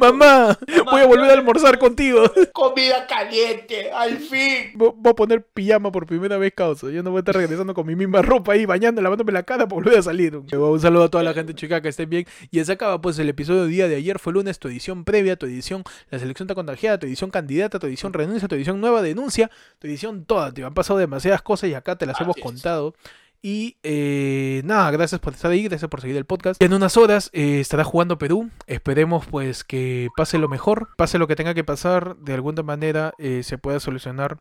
[0.00, 0.58] Mamá,
[0.90, 2.22] voy a volver a almorzar contigo.
[2.52, 4.72] Comida caliente, al fin.
[4.74, 6.90] Vo- Voy a poner pijama por primera vez, causa.
[6.90, 9.66] Yo no voy a estar regresando con mi misma ropa ahí, bañando, lavándome la cara
[9.68, 10.34] para volver a salir.
[10.36, 12.26] Un saludo a toda la gente chica que estén bien.
[12.50, 14.18] Y se acaba pues el episodio del día de ayer.
[14.18, 17.86] Fue lunes, tu edición previa, tu edición La selección está contagiada, tu edición candidata, tu
[17.86, 20.52] edición renuncia, tu edición nueva denuncia, tu edición toda.
[20.52, 22.42] Te han pasado demasiadas cosas y acá te las hemos es.
[22.42, 22.94] contado.
[23.42, 26.62] Y eh, nada, gracias por estar ahí, gracias por seguir el podcast.
[26.62, 28.50] En unas horas eh, estará jugando Perú.
[28.66, 32.16] Esperemos pues que pase lo mejor, pase lo que tenga que pasar.
[32.16, 34.40] De alguna manera eh, se pueda solucionar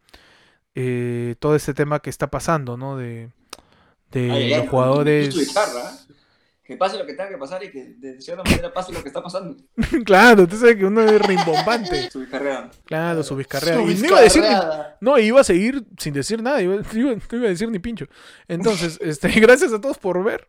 [0.76, 2.98] eh, todo este tema que está pasando, ¿no?
[2.98, 3.30] De,
[4.12, 5.34] de Ay, los jugadores.
[6.70, 9.08] Que pase lo que tenga que pasar y que de cierta manera pase lo que
[9.08, 9.58] está pasando.
[10.06, 12.12] claro, tú sabes que uno es rimbombante.
[12.12, 12.28] Su.
[12.86, 13.74] Claro, su vizcarrea.
[13.74, 14.98] Su Y no iba a decir ni- vizcarreada.
[15.02, 18.06] No, iba a seguir sin decir nada, iba, iba- no iba a decir ni pincho.
[18.48, 20.48] Entonces, este, gracias a todos por ver,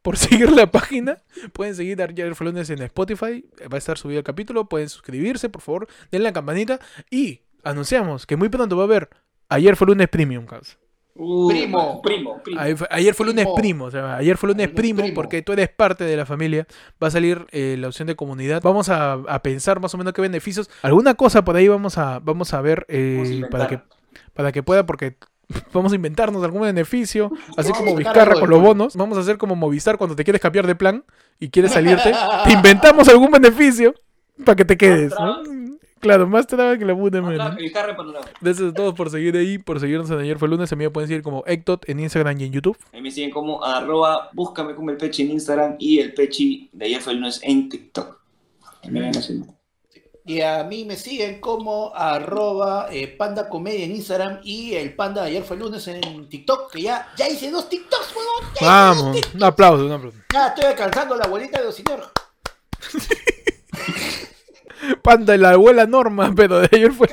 [0.00, 1.24] por seguir la página.
[1.52, 4.68] Pueden seguir a Ayer fue lunes en Spotify, va a estar subido el capítulo.
[4.68, 6.78] Pueden suscribirse, por favor, denle la campanita.
[7.10, 9.10] Y anunciamos que muy pronto va a haber
[9.48, 10.68] Ayer fue lunes Premium, cabrón.
[11.20, 12.00] Uh, Primo.
[12.00, 12.60] Primo, primo.
[12.60, 13.56] Ayer fue, ayer fue lunes Primo.
[13.56, 15.14] primo, o sea, ayer fue lunes Lunes primo, primo.
[15.14, 16.66] porque tú eres parte de la familia.
[17.02, 18.62] Va a salir eh, la opción de comunidad.
[18.62, 20.70] Vamos a, a pensar más o menos qué beneficios.
[20.82, 23.80] Alguna cosa por ahí vamos a, vamos a ver eh, Vamos a para que
[24.32, 25.16] para que pueda, porque
[25.72, 28.94] vamos a inventarnos algún beneficio, así como Vizcarra con los bonos.
[28.96, 31.04] Vamos a hacer como Movistar cuando te quieres cambiar de plan
[31.40, 32.12] y quieres salirte.
[32.44, 33.94] te inventamos algún beneficio
[34.44, 35.12] para que te quedes.
[35.18, 35.42] ¿no?
[36.00, 37.20] Claro, más traba que la puta
[37.72, 38.26] carro panorama.
[38.40, 40.72] Gracias a todos por seguir ahí, por seguirnos en Ayer fue lunes.
[40.72, 42.78] A mí me pueden seguir como Ectot en Instagram y en YouTube.
[42.92, 46.86] Ahí me siguen como arroba, búscame como el pechi en Instagram y el pechi de
[46.86, 48.18] ayer fue el lunes en TikTok.
[50.24, 55.22] Y a mí me siguen como arroba eh, panda comedia en Instagram y el panda
[55.22, 58.52] de ayer fue el lunes en TikTok, que ya, ya hice dos TikToks, huevón.
[58.60, 60.18] Vamos, un aplauso, un aplauso.
[60.32, 62.10] ya estoy alcanzando la abuelita de Ocinero.
[65.02, 67.08] Panda y la abuela Norma, pero de ayer fue.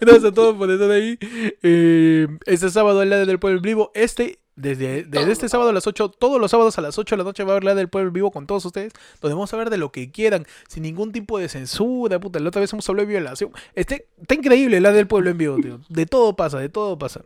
[0.00, 1.18] Gracias a todos por estar ahí.
[1.62, 3.90] Eh, este sábado el Lado del Pueblo Vivo.
[3.94, 7.18] Este, desde, desde este sábado a las 8, todos los sábados a las 8 de
[7.18, 8.92] la noche va a haber Lado del Pueblo Vivo con todos ustedes.
[9.20, 12.20] Donde vamos a hablar de lo que quieran, sin ningún tipo de censura.
[12.20, 13.50] Puta, la otra vez hemos hablado de violación.
[13.74, 15.80] Este, está increíble Lado del Pueblo en vivo, tío.
[15.88, 17.22] De todo pasa, de todo pasa.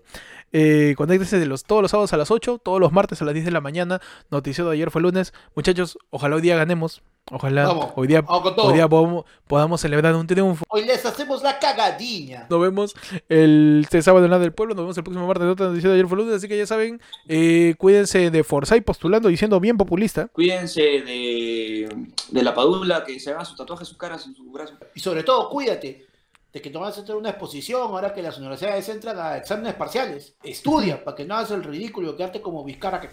[0.52, 3.34] Eh, conéctense de los, todos los sábados a las 8, todos los martes a las
[3.34, 4.00] 10 de la mañana.
[4.30, 5.32] Noticiero de ayer fue lunes.
[5.54, 7.02] Muchachos, ojalá hoy día ganemos.
[7.32, 10.64] Ojalá Vamos, hoy día, hoy día podamos, podamos celebrar un triunfo.
[10.68, 12.48] Hoy les hacemos la cagadilla.
[12.50, 12.96] Nos vemos
[13.28, 14.74] el este sábado en la del pueblo.
[14.74, 16.34] Nos vemos el próximo martes de otra noticia de ayer fue lunes.
[16.34, 20.26] Así que ya saben, eh, cuídense de Forsyth postulando y siendo bien populista.
[20.28, 24.74] Cuídense de, de la padula que se haga sus tatuajes, sus caras en su brazo.
[24.94, 26.09] Y sobre todo, cuídate
[26.52, 29.74] de que no vas a hacer una exposición ahora que las universidades entran a exámenes
[29.74, 30.34] parciales.
[30.42, 33.08] Estudia para que no hagas el ridículo, quedarte como Vizcarra que...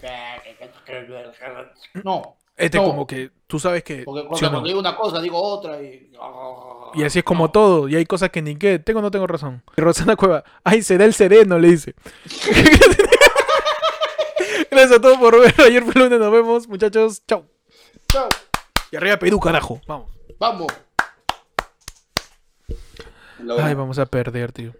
[2.04, 2.84] No, Este, No.
[2.84, 4.02] como que tú sabes que.
[4.02, 4.50] porque ¿sí cuando, o no?
[4.50, 6.10] cuando digo una cosa digo otra y...
[6.94, 7.88] Y así es como todo.
[7.88, 8.78] Y hay cosas que ni que.
[8.78, 9.62] Tengo o no tengo razón.
[9.76, 10.42] Y Rosana Cueva.
[10.64, 11.94] Ay, será el sereno, le dice.
[14.70, 15.54] Gracias a todos por ver.
[15.60, 16.18] Ayer fue lunes.
[16.18, 17.22] Nos vemos, muchachos.
[17.26, 17.44] Chao.
[18.08, 18.28] Chao.
[18.90, 19.80] Y arriba Perú, carajo.
[19.86, 20.10] Vamos.
[20.38, 20.72] Vamos.
[23.60, 24.72] Ay, vamos a perder, tío.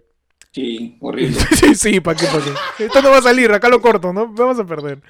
[0.53, 1.39] Sí, horrible.
[1.55, 2.45] sí, sí, ¿para qué, para
[2.77, 2.85] qué?
[2.85, 4.29] Esto no va a salir, acá lo corto, ¿no?
[4.29, 5.01] Vamos a perder.